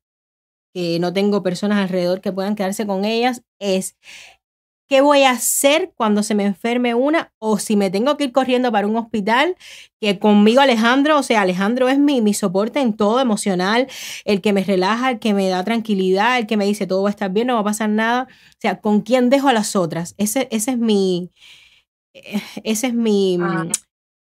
[0.76, 3.98] que no tengo personas alrededor que puedan quedarse con ellas, es
[4.94, 8.32] qué voy a hacer cuando se me enferme una o si me tengo que ir
[8.32, 9.56] corriendo para un hospital,
[10.00, 13.88] que conmigo Alejandro, o sea, Alejandro es mi, mi soporte en todo emocional,
[14.24, 17.10] el que me relaja, el que me da tranquilidad, el que me dice todo va
[17.10, 18.28] a estar bien, no va a pasar nada.
[18.30, 20.14] O sea, ¿con quién dejo a las otras?
[20.20, 21.32] Ese, ese es mi,
[22.64, 23.66] ese es mi, ah,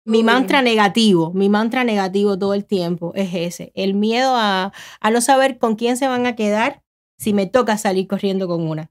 [0.03, 5.11] mi mantra negativo, mi mantra negativo todo el tiempo es ese, el miedo a, a
[5.11, 6.81] no saber con quién se van a quedar
[7.19, 8.89] si me toca salir corriendo con una.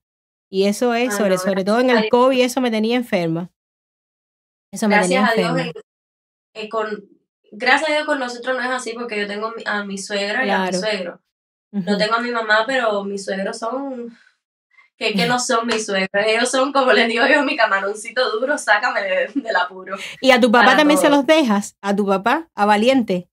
[0.54, 3.50] Y eso es, ah, sobre, sobre todo en el COVID, eso me tenía enferma.
[4.70, 5.60] Eso me gracias tenía enferma.
[5.60, 5.84] A Dios,
[6.54, 7.08] eh, con,
[7.50, 10.50] gracias a Dios con nosotros no es así porque yo tengo a mi suegra y
[10.50, 11.20] a mi suegro.
[11.72, 14.16] No tengo a mi mamá, pero mis suegros son
[14.96, 16.24] que, que no son mis suegros.
[16.24, 19.00] Ellos son, como les digo yo, mi camaroncito duro, sácame
[19.34, 19.96] del apuro.
[20.20, 21.76] ¿Y a tu papá también se los dejas?
[21.80, 22.48] ¿A tu papá?
[22.54, 23.28] ¿A Valiente?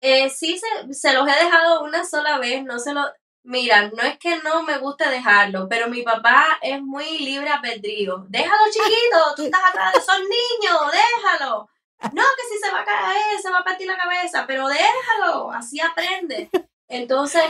[0.00, 3.02] Eh, sí, se, se, los he dejado una sola vez, no se lo,
[3.48, 8.26] Mira, no es que no me guste dejarlo, pero mi papá es muy libre albedrío.
[8.28, 11.66] Déjalo chiquito, tú estás atrás de esos niños, déjalo.
[12.12, 15.50] No, que si se va a caer, se va a partir la cabeza, pero déjalo,
[15.50, 16.50] así aprende.
[16.88, 17.42] Entonces,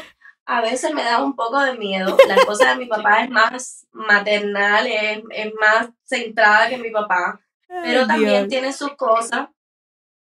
[0.46, 2.16] a veces me da un poco de miedo.
[2.28, 8.06] La esposa de mi papá es más maternal, es, más centrada que mi papá, pero
[8.06, 9.48] también tiene sus cosas,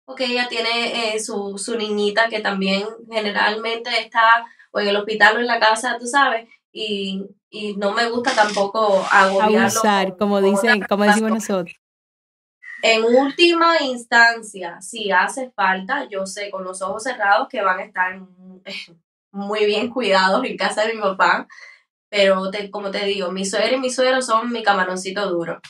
[0.04, 5.36] porque ella tiene eh, su, su niñita que también generalmente está o en el hospital
[5.36, 9.58] o en la casa, tú sabes, y, y no me gusta tampoco agobiarlo.
[9.58, 11.76] Abusar, como, dicen, como decimos nosotros.
[12.82, 17.84] En última instancia, si hace falta, yo sé con los ojos cerrados que van a
[17.84, 18.20] estar
[19.32, 21.46] muy bien cuidados en casa de mi papá,
[22.08, 25.60] pero te, como te digo, mi suegra y mi suegro son mi camaroncito duro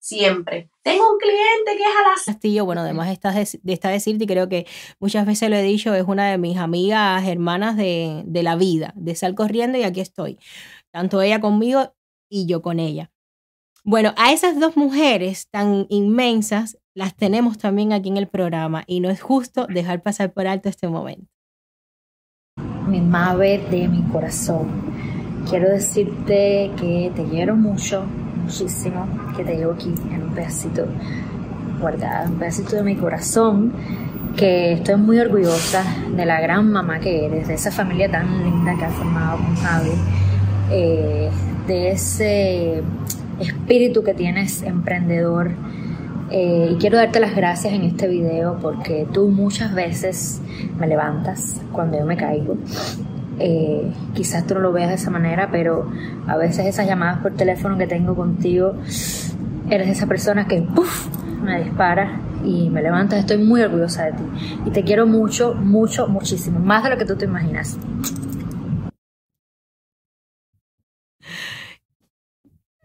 [0.00, 0.70] siempre.
[0.82, 2.24] Tengo un cliente que es a las...
[2.24, 4.66] Castillo, bueno, además está de, esta decirte, y creo que
[4.98, 8.92] muchas veces lo he dicho, es una de mis amigas hermanas de, de la vida,
[8.96, 10.38] de sal corriendo y aquí estoy.
[10.90, 11.94] Tanto ella conmigo
[12.28, 13.12] y yo con ella.
[13.84, 19.00] Bueno, a esas dos mujeres tan inmensas las tenemos también aquí en el programa y
[19.00, 21.26] no es justo dejar pasar por alto este momento.
[22.86, 24.90] Mi madre de mi corazón.
[25.48, 28.04] Quiero decirte que te quiero mucho,
[28.50, 30.84] muchísimo que te llevo aquí en un pedacito
[31.80, 33.72] guardado, un pedacito de mi corazón,
[34.36, 35.84] que estoy muy orgullosa
[36.16, 39.54] de la gran mamá que eres, de esa familia tan linda que has formado con
[39.54, 39.92] Javi,
[40.72, 41.30] eh,
[41.68, 42.82] de ese
[43.38, 45.52] espíritu que tienes emprendedor.
[46.32, 50.40] Eh, y quiero darte las gracias en este video porque tú muchas veces
[50.78, 52.56] me levantas cuando yo me caigo
[53.40, 55.90] eh, quizás tú no lo veas de esa manera, pero
[56.26, 58.74] a veces esas llamadas por teléfono que tengo contigo,
[59.70, 60.64] eres esa persona que
[61.42, 63.20] me dispara y me levantas.
[63.20, 64.24] Estoy muy orgullosa de ti
[64.66, 67.78] y te quiero mucho, mucho, muchísimo, más de lo que tú te imaginas.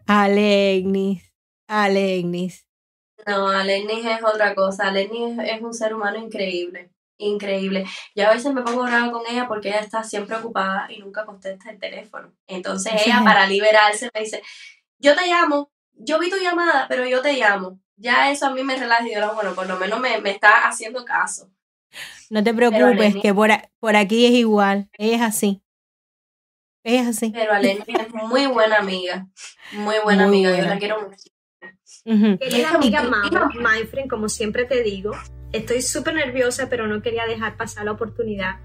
[0.06, 1.32] Alegnis,
[1.66, 2.66] Alegnis.
[3.26, 4.88] No, Alegnis es otra cosa.
[4.88, 7.84] Alegnis es un ser humano increíble increíble.
[8.14, 11.24] Y a veces me pongo brava con ella porque ella está siempre ocupada y nunca
[11.24, 12.32] contesta el teléfono.
[12.46, 14.42] Entonces ella para liberarse me dice,
[14.98, 17.80] yo te llamo, yo vi tu llamada, pero yo te llamo.
[17.96, 20.68] Ya eso a mí me relaja y yo, bueno, por lo menos me, me está
[20.68, 21.50] haciendo caso.
[22.28, 25.62] No te preocupes, que por, por aquí es igual, ella es así.
[26.84, 27.30] Ella es así.
[27.34, 29.26] Pero Aleni es muy buena amiga,
[29.72, 31.30] muy buena amiga, yo la quiero mucho.
[32.38, 35.12] Querida amiga Manfred, como siempre te digo,
[35.52, 38.56] Estoy súper nerviosa, pero no quería dejar pasar la oportunidad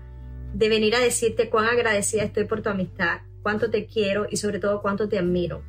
[0.53, 4.59] de venir a decirte cuán agradecida estoy por tu amistad, cuánto te quiero y sobre
[4.59, 5.63] todo cuánto te admiro.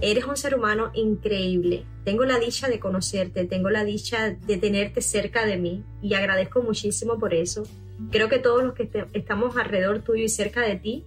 [0.00, 1.84] Eres un ser humano increíble.
[2.04, 6.62] Tengo la dicha de conocerte, tengo la dicha de tenerte cerca de mí y agradezco
[6.62, 7.62] muchísimo por eso.
[8.10, 11.04] Creo que todos los que estamos alrededor tuyo y cerca de ti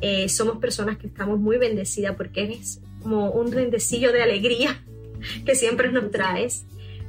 [0.00, 4.84] eh, somos personas que estamos muy bendecidas porque eres como un duendecillo de alegría
[5.44, 6.66] que siempre nos traes.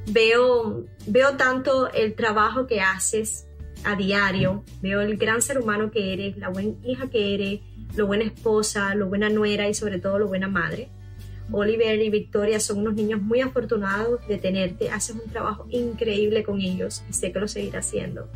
[0.08, 3.48] Veo, veo tanto el trabajo que haces
[3.84, 7.60] a diario, veo el gran ser humano que eres, la buena hija que eres,
[7.96, 10.90] lo buena esposa, lo buena nuera y sobre todo lo buena madre.
[11.52, 16.60] Oliver y Victoria son unos niños muy afortunados de tenerte, haces un trabajo increíble con
[16.62, 18.30] ellos y sé que lo seguirás haciendo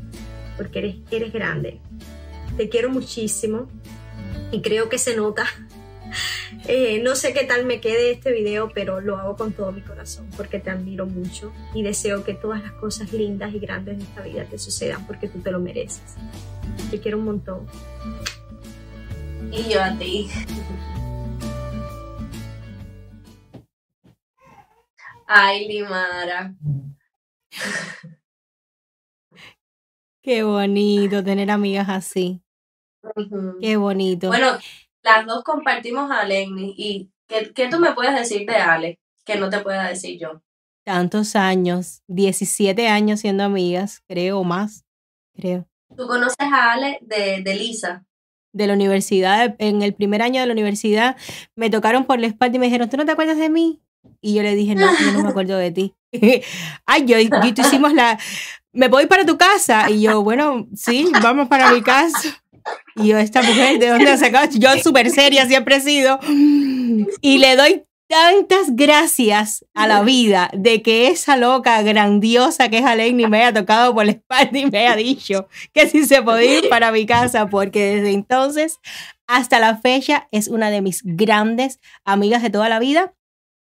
[0.61, 1.79] porque eres, eres grande.
[2.55, 3.67] Te quiero muchísimo
[4.51, 5.45] y creo que se nota.
[6.67, 9.81] Eh, no sé qué tal me quede este video, pero lo hago con todo mi
[9.81, 14.03] corazón porque te admiro mucho y deseo que todas las cosas lindas y grandes de
[14.03, 16.15] esta vida te sucedan porque tú te lo mereces.
[16.91, 17.67] Te quiero un montón.
[19.51, 20.29] Y yo a ti.
[25.27, 26.53] Ay, Limara.
[30.21, 32.43] Qué bonito tener amigas así.
[33.59, 34.27] Qué bonito.
[34.27, 34.57] Bueno,
[35.03, 36.73] las dos compartimos a Alegni.
[36.77, 40.41] ¿Y qué, qué tú me puedes decir de Ale que no te pueda decir yo?
[40.83, 44.85] Tantos años, 17 años siendo amigas, creo, o más,
[45.35, 45.67] creo.
[45.95, 48.05] ¿Tú conoces a Ale de, de Lisa?
[48.53, 51.15] De la universidad, en el primer año de la universidad,
[51.55, 53.81] me tocaron por la espalda y me dijeron, ¿tú no te acuerdas de mí?
[54.19, 55.95] Y yo le dije, no, yo no me acuerdo de ti.
[56.85, 58.19] Ay, yo, yo hicimos la,
[58.73, 59.89] me voy para tu casa.
[59.89, 62.40] Y yo, bueno, sí, vamos para mi casa.
[62.95, 64.47] Y yo, esta mujer, ¿de dónde ha sacado?
[64.53, 66.19] Yo súper seria siempre he sido.
[67.21, 72.85] Y le doy tantas gracias a la vida de que esa loca grandiosa que es
[72.85, 76.59] Alegni me haya tocado por la espalda y me haya dicho que si se podía
[76.59, 78.79] ir para mi casa, porque desde entonces
[79.27, 83.13] hasta la fecha es una de mis grandes amigas de toda la vida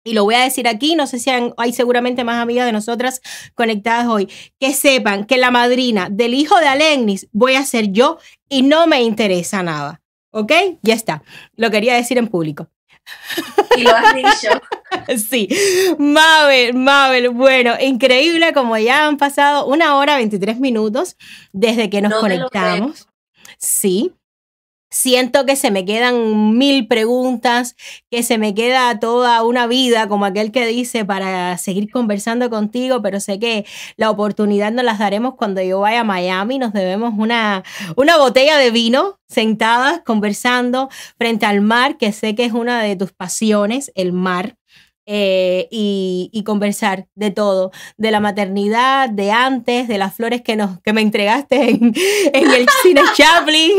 [0.03, 3.21] y lo voy a decir aquí, no sé si hay, seguramente más amigas de nosotras
[3.55, 8.17] conectadas hoy, que sepan que la madrina del hijo de Alegnis voy a ser yo
[8.47, 10.01] y no me interesa nada.
[10.31, 10.51] ¿Ok?
[10.81, 11.23] Ya está.
[11.55, 12.69] Lo quería decir en público.
[13.76, 14.49] Y lo has dicho.
[15.30, 15.47] Sí,
[15.99, 21.15] Mabel, Mabel, bueno, increíble como ya han pasado una hora 23 minutos
[21.51, 23.07] desde que nos conectamos.
[23.59, 24.15] Sí,
[24.91, 27.76] Siento que se me quedan mil preguntas,
[28.10, 33.02] que se me queda toda una vida, como aquel que dice, para seguir conversando contigo,
[33.02, 33.66] pero sé que
[33.98, 36.57] la oportunidad nos las daremos cuando yo vaya a Miami.
[36.57, 37.64] Nos debemos una,
[37.95, 42.95] una botella de vino sentadas, conversando frente al mar, que sé que es una de
[42.95, 44.59] tus pasiones, el mar.
[45.11, 50.80] Eh, y, conversar de todo, de la maternidad, de antes, de las flores que, nos,
[50.81, 51.94] que me entregaste en,
[52.34, 53.72] el cine Chaplin,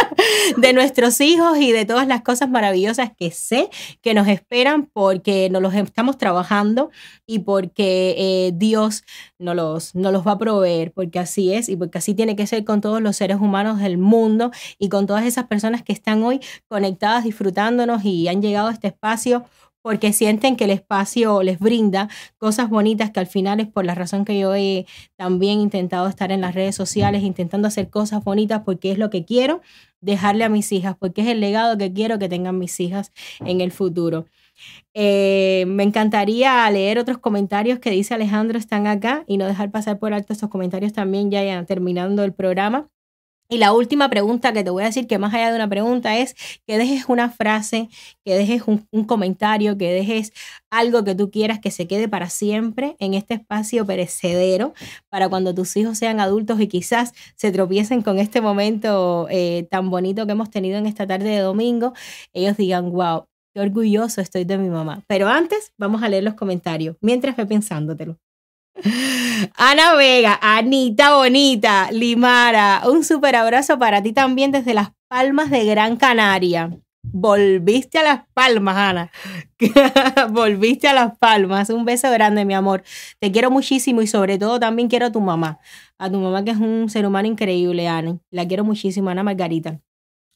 [0.56, 3.68] de nuestros hijos y de todas las cosas maravillosas que sé
[4.00, 6.90] que nos esperan porque nos los estamos trabajando
[7.26, 9.04] y porque eh, Dios
[9.38, 12.46] nos los, nos los va a proveer, porque así es y porque así tiene que
[12.46, 16.22] ser con todos los seres humanos del mundo y con todas esas personas que están
[16.22, 19.44] hoy conectadas, disfrutándonos y han llegado a este espacio
[19.82, 22.08] porque sienten que el espacio les brinda
[22.38, 24.86] cosas bonitas que al final es por la razón que yo he
[25.16, 29.24] también intentado estar en las redes sociales, intentando hacer cosas bonitas porque es lo que
[29.24, 29.60] quiero
[30.00, 33.60] dejarle a mis hijas, porque es el legado que quiero que tengan mis hijas en
[33.60, 34.26] el futuro.
[34.94, 39.98] Eh, me encantaría leer otros comentarios que dice Alejandro están acá y no dejar pasar
[39.98, 42.88] por alto estos comentarios también ya terminando el programa.
[43.52, 46.16] Y la última pregunta que te voy a decir, que más allá de una pregunta,
[46.16, 46.36] es
[46.68, 47.88] que dejes una frase,
[48.24, 50.32] que dejes un, comentario, que dejes
[50.70, 54.72] algo que tú quieras que se quede para siempre en este espacio perecedero,
[55.08, 59.90] para cuando tus hijos sean adultos y quizás se tropiecen con este momento eh, tan
[59.90, 61.92] bonito que hemos tenido en esta tarde de domingo,
[62.32, 65.02] ellos digan, wow, qué orgulloso estoy de mi mamá.
[65.08, 68.16] Pero antes vamos a leer los comentarios, mientras ve pensándotelo.
[69.56, 75.64] Ana Vega, Anita Bonita, Limara, un super abrazo para ti también desde las Palmas de
[75.64, 76.70] Gran Canaria.
[77.02, 79.10] Volviste a las palmas, Ana.
[80.30, 81.70] Volviste a las palmas.
[81.70, 82.82] Un beso grande, mi amor.
[83.18, 85.58] Te quiero muchísimo y sobre todo también quiero a tu mamá.
[85.98, 88.18] A tu mamá que es un ser humano increíble, Ana.
[88.30, 89.80] La quiero muchísimo, Ana Margarita.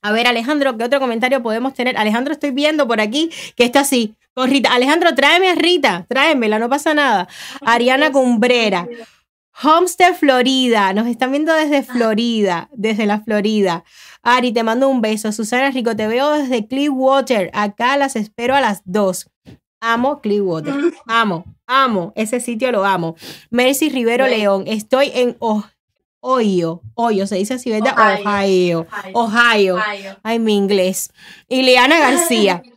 [0.03, 1.97] A ver, Alejandro, ¿qué otro comentario podemos tener?
[1.97, 4.15] Alejandro, estoy viendo por aquí que está así.
[4.35, 4.75] Con Rita.
[4.75, 7.29] Alejandro, tráeme a Rita, tráemela, no pasa nada.
[7.61, 8.89] Ariana Cumbrera.
[9.63, 10.93] Homestead, Florida.
[10.93, 13.85] Nos están viendo desde Florida, desde la Florida.
[14.23, 15.31] Ari, te mando un beso.
[15.31, 17.51] Susana Rico, te veo desde Clearwater.
[17.53, 19.31] Acá las espero a las dos.
[19.81, 20.75] Amo Clearwater.
[21.07, 22.13] Amo, amo.
[22.17, 23.15] Ese sitio lo amo.
[23.51, 24.65] Mercy Rivero León.
[24.67, 26.83] Estoy en Ohio.
[26.95, 27.95] Ohio, se dice así, ¿verdad?
[27.97, 28.87] Ohio.
[29.13, 29.77] Ohio.
[29.77, 30.17] Ohio.
[30.23, 31.13] Ay, mi inglés.
[31.49, 32.63] Ileana García.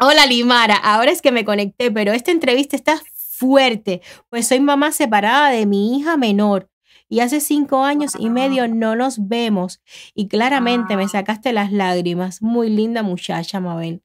[0.00, 4.90] Hola Limara, ahora es que me conecté, pero esta entrevista está fuerte, pues soy mamá
[4.90, 6.68] separada de mi hija menor
[7.08, 9.80] y hace cinco años y medio no nos vemos
[10.12, 11.08] y claramente me ah.
[11.08, 12.42] sacaste las lágrimas.
[12.42, 14.02] Muy linda muchacha, Mabel.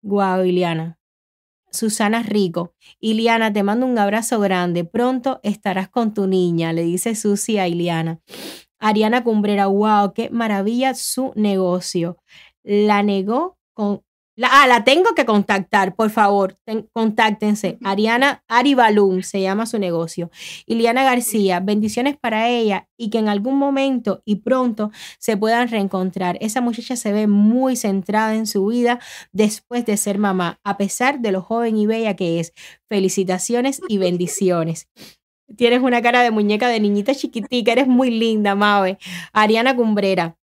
[0.00, 0.98] Guau, Iliana.
[1.70, 2.74] Susana Rico.
[2.98, 4.84] Iliana, te mando un abrazo grande.
[4.84, 8.20] Pronto estarás con tu niña, le dice Susi a Iliana.
[8.78, 12.16] Ariana Cumbrera, wow, qué maravilla su negocio.
[12.62, 14.02] La negó con
[14.36, 16.58] la, ah, la tengo que contactar, por favor,
[16.92, 17.78] contáctense.
[17.82, 20.30] Ariana Aribalum se llama su negocio.
[20.66, 26.36] Iliana García, bendiciones para ella y que en algún momento y pronto se puedan reencontrar.
[26.42, 29.00] Esa muchacha se ve muy centrada en su vida
[29.32, 32.52] después de ser mamá, a pesar de lo joven y bella que es.
[32.90, 34.86] Felicitaciones y bendiciones.
[35.56, 38.98] Tienes una cara de muñeca de niñita chiquitica, eres muy linda, Mabe.
[39.32, 40.36] Ariana Cumbrera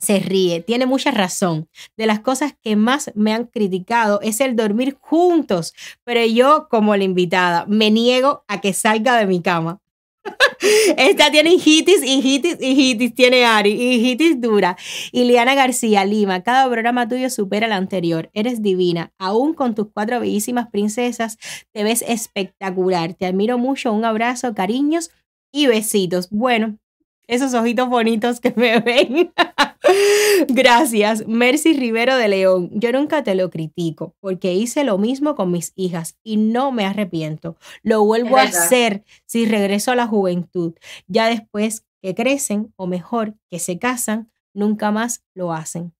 [0.00, 0.60] se ríe.
[0.60, 1.68] Tiene mucha razón.
[1.96, 5.74] De las cosas que más me han criticado es el dormir juntos,
[6.04, 9.80] pero yo como la invitada me niego a que salga de mi cama.
[10.96, 14.76] Esta tiene hijitis, hijitis, hijitis, tiene Ari, hijitis dura.
[15.12, 18.30] Iliana García, Lima, cada programa tuyo supera el anterior.
[18.34, 19.12] Eres divina.
[19.18, 21.38] Aún con tus cuatro bellísimas princesas,
[21.72, 23.14] te ves espectacular.
[23.14, 23.92] Te admiro mucho.
[23.92, 25.10] Un abrazo, cariños
[25.52, 26.28] y besitos.
[26.30, 26.78] Bueno,
[27.26, 29.32] esos ojitos bonitos que me ven.
[30.48, 32.70] Gracias, Mercy Rivero de León.
[32.72, 36.84] Yo nunca te lo critico porque hice lo mismo con mis hijas y no me
[36.84, 37.56] arrepiento.
[37.82, 40.74] Lo vuelvo a hacer si regreso a la juventud.
[41.06, 45.92] Ya después que crecen o mejor que se casan, nunca más lo hacen.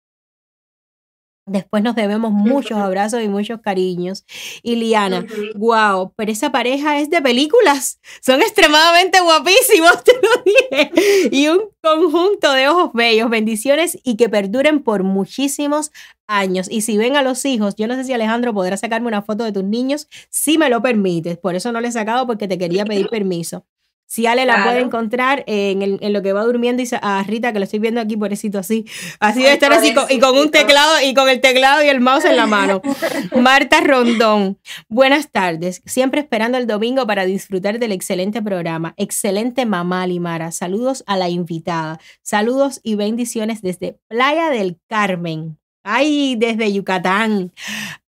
[1.50, 4.24] Después nos debemos muchos abrazos y muchos cariños.
[4.62, 7.98] Y Liana, wow, pero esa pareja es de películas.
[8.20, 11.28] Son extremadamente guapísimos, te lo dije.
[11.32, 15.90] Y un conjunto de ojos bellos, bendiciones y que perduren por muchísimos
[16.28, 16.68] años.
[16.70, 19.42] Y si ven a los hijos, yo no sé si Alejandro podrá sacarme una foto
[19.42, 21.36] de tus niños, si me lo permites.
[21.36, 23.66] Por eso no le he sacado porque te quería pedir permiso.
[24.10, 27.52] Si Ale la puede encontrar en, el, en, lo que va durmiendo, dice a Rita,
[27.52, 28.84] que lo estoy viendo aquí, pobrecito, así.
[29.20, 32.24] Así de estar así, y con un teclado, y con el teclado y el mouse
[32.24, 32.82] en la mano.
[33.40, 34.58] Marta Rondón,
[34.88, 35.80] buenas tardes.
[35.86, 38.94] Siempre esperando el domingo para disfrutar del excelente programa.
[38.96, 40.50] Excelente mamá Limara.
[40.50, 42.00] Saludos a la invitada.
[42.20, 45.56] Saludos y bendiciones desde Playa del Carmen.
[45.84, 47.52] Ay, desde Yucatán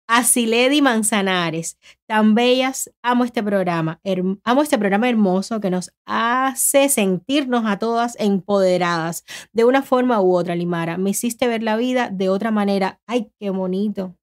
[0.07, 1.79] a Siledi Manzanares.
[2.07, 4.01] Tan bellas, amo este programa.
[4.45, 10.35] amo este programa hermoso que nos hace sentirnos a todas empoderadas de una forma u
[10.35, 10.99] otra, Limara.
[10.99, 13.01] Me hiciste ver la vida de otra manera.
[13.07, 14.16] Ay, qué bonito.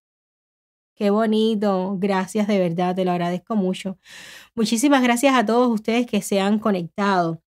[0.95, 1.95] Qué bonito.
[1.97, 3.97] Gracias de verdad, te lo agradezco mucho.
[4.55, 7.41] Muchísimas gracias a todos ustedes que se han conectado.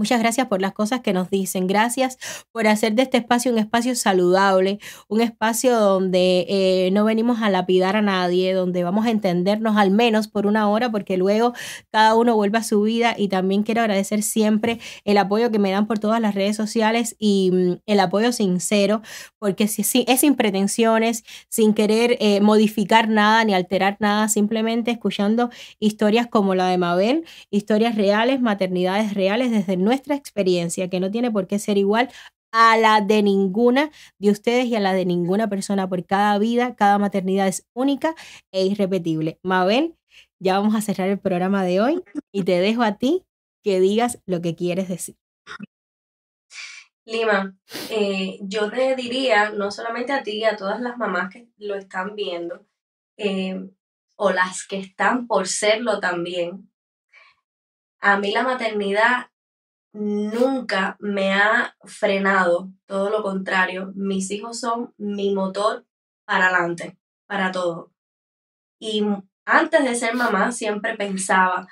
[0.00, 1.66] Muchas gracias por las cosas que nos dicen.
[1.66, 2.16] Gracias
[2.52, 4.78] por hacer de este espacio un espacio saludable,
[5.08, 9.90] un espacio donde eh, no venimos a lapidar a nadie, donde vamos a entendernos al
[9.90, 11.52] menos por una hora, porque luego
[11.90, 13.14] cada uno vuelve a su vida.
[13.18, 17.14] Y también quiero agradecer siempre el apoyo que me dan por todas las redes sociales
[17.18, 19.02] y mm, el apoyo sincero,
[19.38, 25.50] porque si, es sin pretensiones, sin querer eh, modificar nada ni alterar nada, simplemente escuchando
[25.78, 31.32] historias como la de Mabel, historias reales, maternidades reales desde nuestra experiencia, que no tiene
[31.32, 32.08] por qué ser igual
[32.52, 33.90] a la de ninguna
[34.20, 38.14] de ustedes y a la de ninguna persona, por cada vida, cada maternidad es única
[38.52, 39.40] e irrepetible.
[39.42, 39.96] Mabel,
[40.38, 42.02] ya vamos a cerrar el programa de hoy
[42.32, 43.24] y te dejo a ti
[43.64, 45.16] que digas lo que quieres decir.
[47.04, 47.56] Lima,
[47.90, 52.14] eh, yo te diría, no solamente a ti, a todas las mamás que lo están
[52.14, 52.64] viendo,
[53.16, 53.68] eh,
[54.14, 56.70] o las que están por serlo también,
[58.00, 59.29] a mí la maternidad
[59.92, 65.86] nunca me ha frenado, todo lo contrario, mis hijos son mi motor
[66.24, 67.92] para adelante, para todo.
[68.78, 69.04] Y
[69.44, 71.66] antes de ser mamá siempre pensaba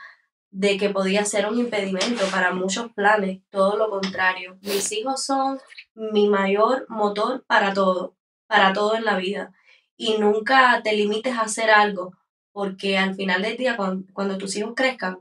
[0.51, 5.59] de que podía ser un impedimento para muchos planes, todo lo contrario, mis hijos son
[5.95, 8.16] mi mayor motor para todo,
[8.47, 9.53] para todo en la vida.
[9.97, 12.12] Y nunca te limites a hacer algo,
[12.53, 15.19] porque al final del día, cuando tus hijos crezcan,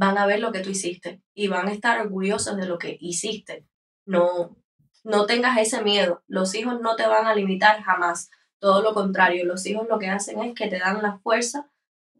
[0.00, 2.96] van a ver lo que tú hiciste y van a estar orgullosos de lo que
[3.00, 3.66] hiciste.
[4.06, 4.56] No,
[5.04, 6.22] no tengas ese miedo.
[6.26, 8.30] Los hijos no te van a limitar jamás.
[8.58, 11.70] Todo lo contrario, los hijos lo que hacen es que te dan la fuerza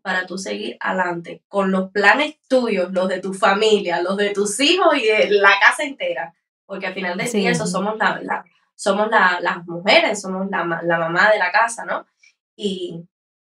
[0.02, 4.61] para tú seguir adelante con los planes tuyos, los de tu familia, los de tus
[4.61, 6.35] hijos y de la casa entera.
[6.66, 8.44] Porque al final del día eso somos, la,
[8.74, 12.07] somos las mujeres, somos la, la mamá de la casa, ¿no?
[12.55, 13.09] Y,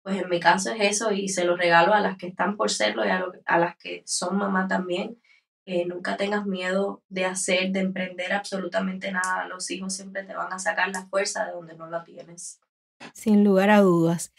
[0.03, 2.71] pues en mi caso es eso y se lo regalo a las que están por
[2.71, 5.21] serlo y a, las que son mamá también.
[5.87, 9.47] nunca tengas miedo de hacer, de emprender absolutamente nada.
[9.47, 12.59] Los hijos siempre te van a sacar la fuerza de donde no la tienes.
[13.13, 14.33] Sin lugar a dudas.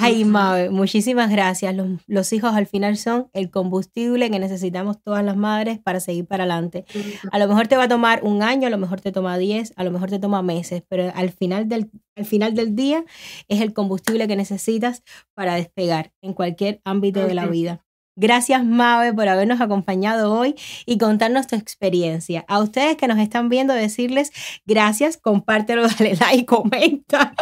[0.00, 1.74] Ay, Mabe, muchísimas gracias.
[2.06, 6.44] Los, hijos al final son el combustible que necesitamos todas las madres para seguir para
[6.44, 6.84] adelante.
[7.32, 9.72] A lo mejor te va a tomar un año, a lo mejor te toma diez,
[9.76, 13.04] a lo mejor te toma meses, pero al final del, al final del día
[13.48, 15.02] es el combustible que necesitas
[15.34, 17.84] para despegar en cualquier ámbito de la vida.
[18.20, 22.44] Gracias, Mabe, por habernos acompañado hoy y contarnos tu experiencia.
[22.48, 24.32] A ustedes que nos están viendo, decirles
[24.66, 27.32] gracias, compártelo, dale like, comenta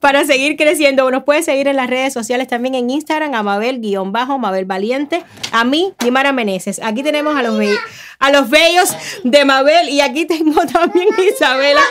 [0.00, 1.08] para seguir creciendo.
[1.08, 5.22] Nos puedes seguir en las redes sociales también en Instagram, a Mabel-Bajo, Mabel Valiente.
[5.52, 6.80] A mí, Dimara Meneses.
[6.82, 7.54] Aquí tenemos a los,
[8.24, 11.82] a los bellos de Mabel y aquí tengo también Isabela.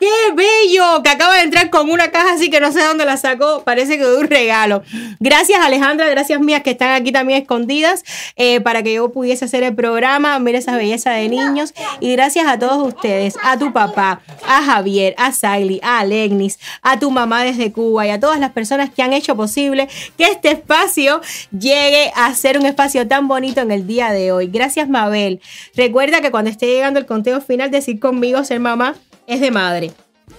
[0.00, 1.02] ¡Qué bello!
[1.02, 3.62] Que acaba de entrar con una caja así que no sé dónde la sacó.
[3.64, 4.82] Parece que de un regalo.
[5.20, 6.08] Gracias, Alejandra.
[6.08, 8.04] Gracias, mías, que están aquí también escondidas
[8.36, 10.38] eh, para que yo pudiese hacer el programa.
[10.38, 11.72] Mira esa belleza de niños.
[12.00, 16.98] Y gracias a todos ustedes, a tu papá, a Javier, a Siley, a Alegnis, a
[16.98, 20.50] tu mamá desde Cuba y a todas las personas que han hecho posible que este
[20.50, 21.20] espacio
[21.56, 24.48] llegue a ser un espacio tan bonito en el día de hoy.
[24.48, 25.40] Gracias, Mabel.
[25.74, 28.94] Recuerda que cuando esté llegando el conteo final, decir conmigo ser mamá
[29.26, 29.92] es de madre.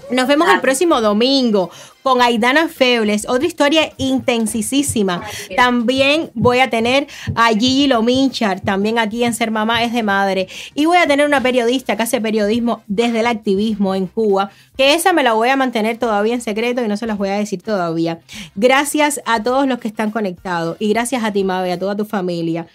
[0.09, 1.69] Nos vemos el próximo domingo
[2.03, 5.21] con Aidana Febles, otra historia intensísima.
[5.55, 10.47] También voy a tener a Gigi Lominchar, también aquí en Ser Mamá es de Madre.
[10.73, 14.95] Y voy a tener una periodista que hace periodismo desde el activismo en Cuba, que
[14.95, 17.35] esa me la voy a mantener todavía en secreto y no se las voy a
[17.35, 18.19] decir todavía.
[18.55, 22.05] Gracias a todos los que están conectados y gracias a ti, Mabe, a toda tu
[22.05, 22.67] familia.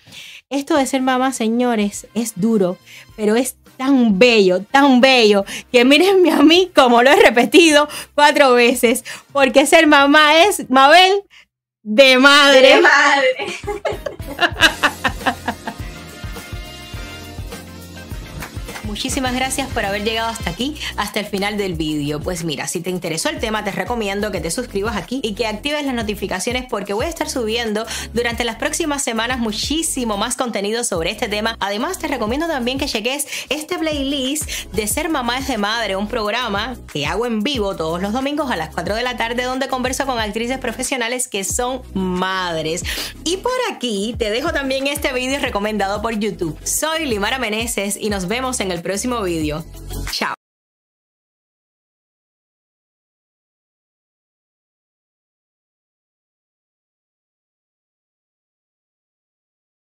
[0.49, 2.79] Esto de ser mamá, señores, es duro,
[3.17, 8.53] pero es tan bello, tan bello, que mírenme a mí como lo he repetido cuatro
[8.53, 11.25] veces, porque ser mamá es, Mabel,
[11.83, 12.77] de madre.
[12.77, 13.47] De madre.
[18.87, 22.21] muchísimas gracias por haber llegado hasta aquí, hasta el final del vídeo.
[22.21, 25.47] Pues mira, si te interesó el tema, te recomiendo que te suscribas aquí y que
[25.47, 27.85] actives las notificaciones porque voy a estar subiendo
[28.15, 31.57] durante las próximas semanas muchísimo más contenido sobre este tema.
[31.61, 36.09] Además, te recomiendo también que cheques este playlist de Ser Mamá es de Madre, un
[36.09, 39.69] programa que hago en vivo todos los domingos a las 4 de la tarde donde
[39.69, 42.83] converso con actrices profesionales que son madres.
[43.25, 46.57] Y por aquí te dejo también este vídeo recomendado por YouTube.
[46.65, 49.65] Soy Limara Meneses y nos vemos en el el próximo vídeo.
[50.13, 50.46] Chao.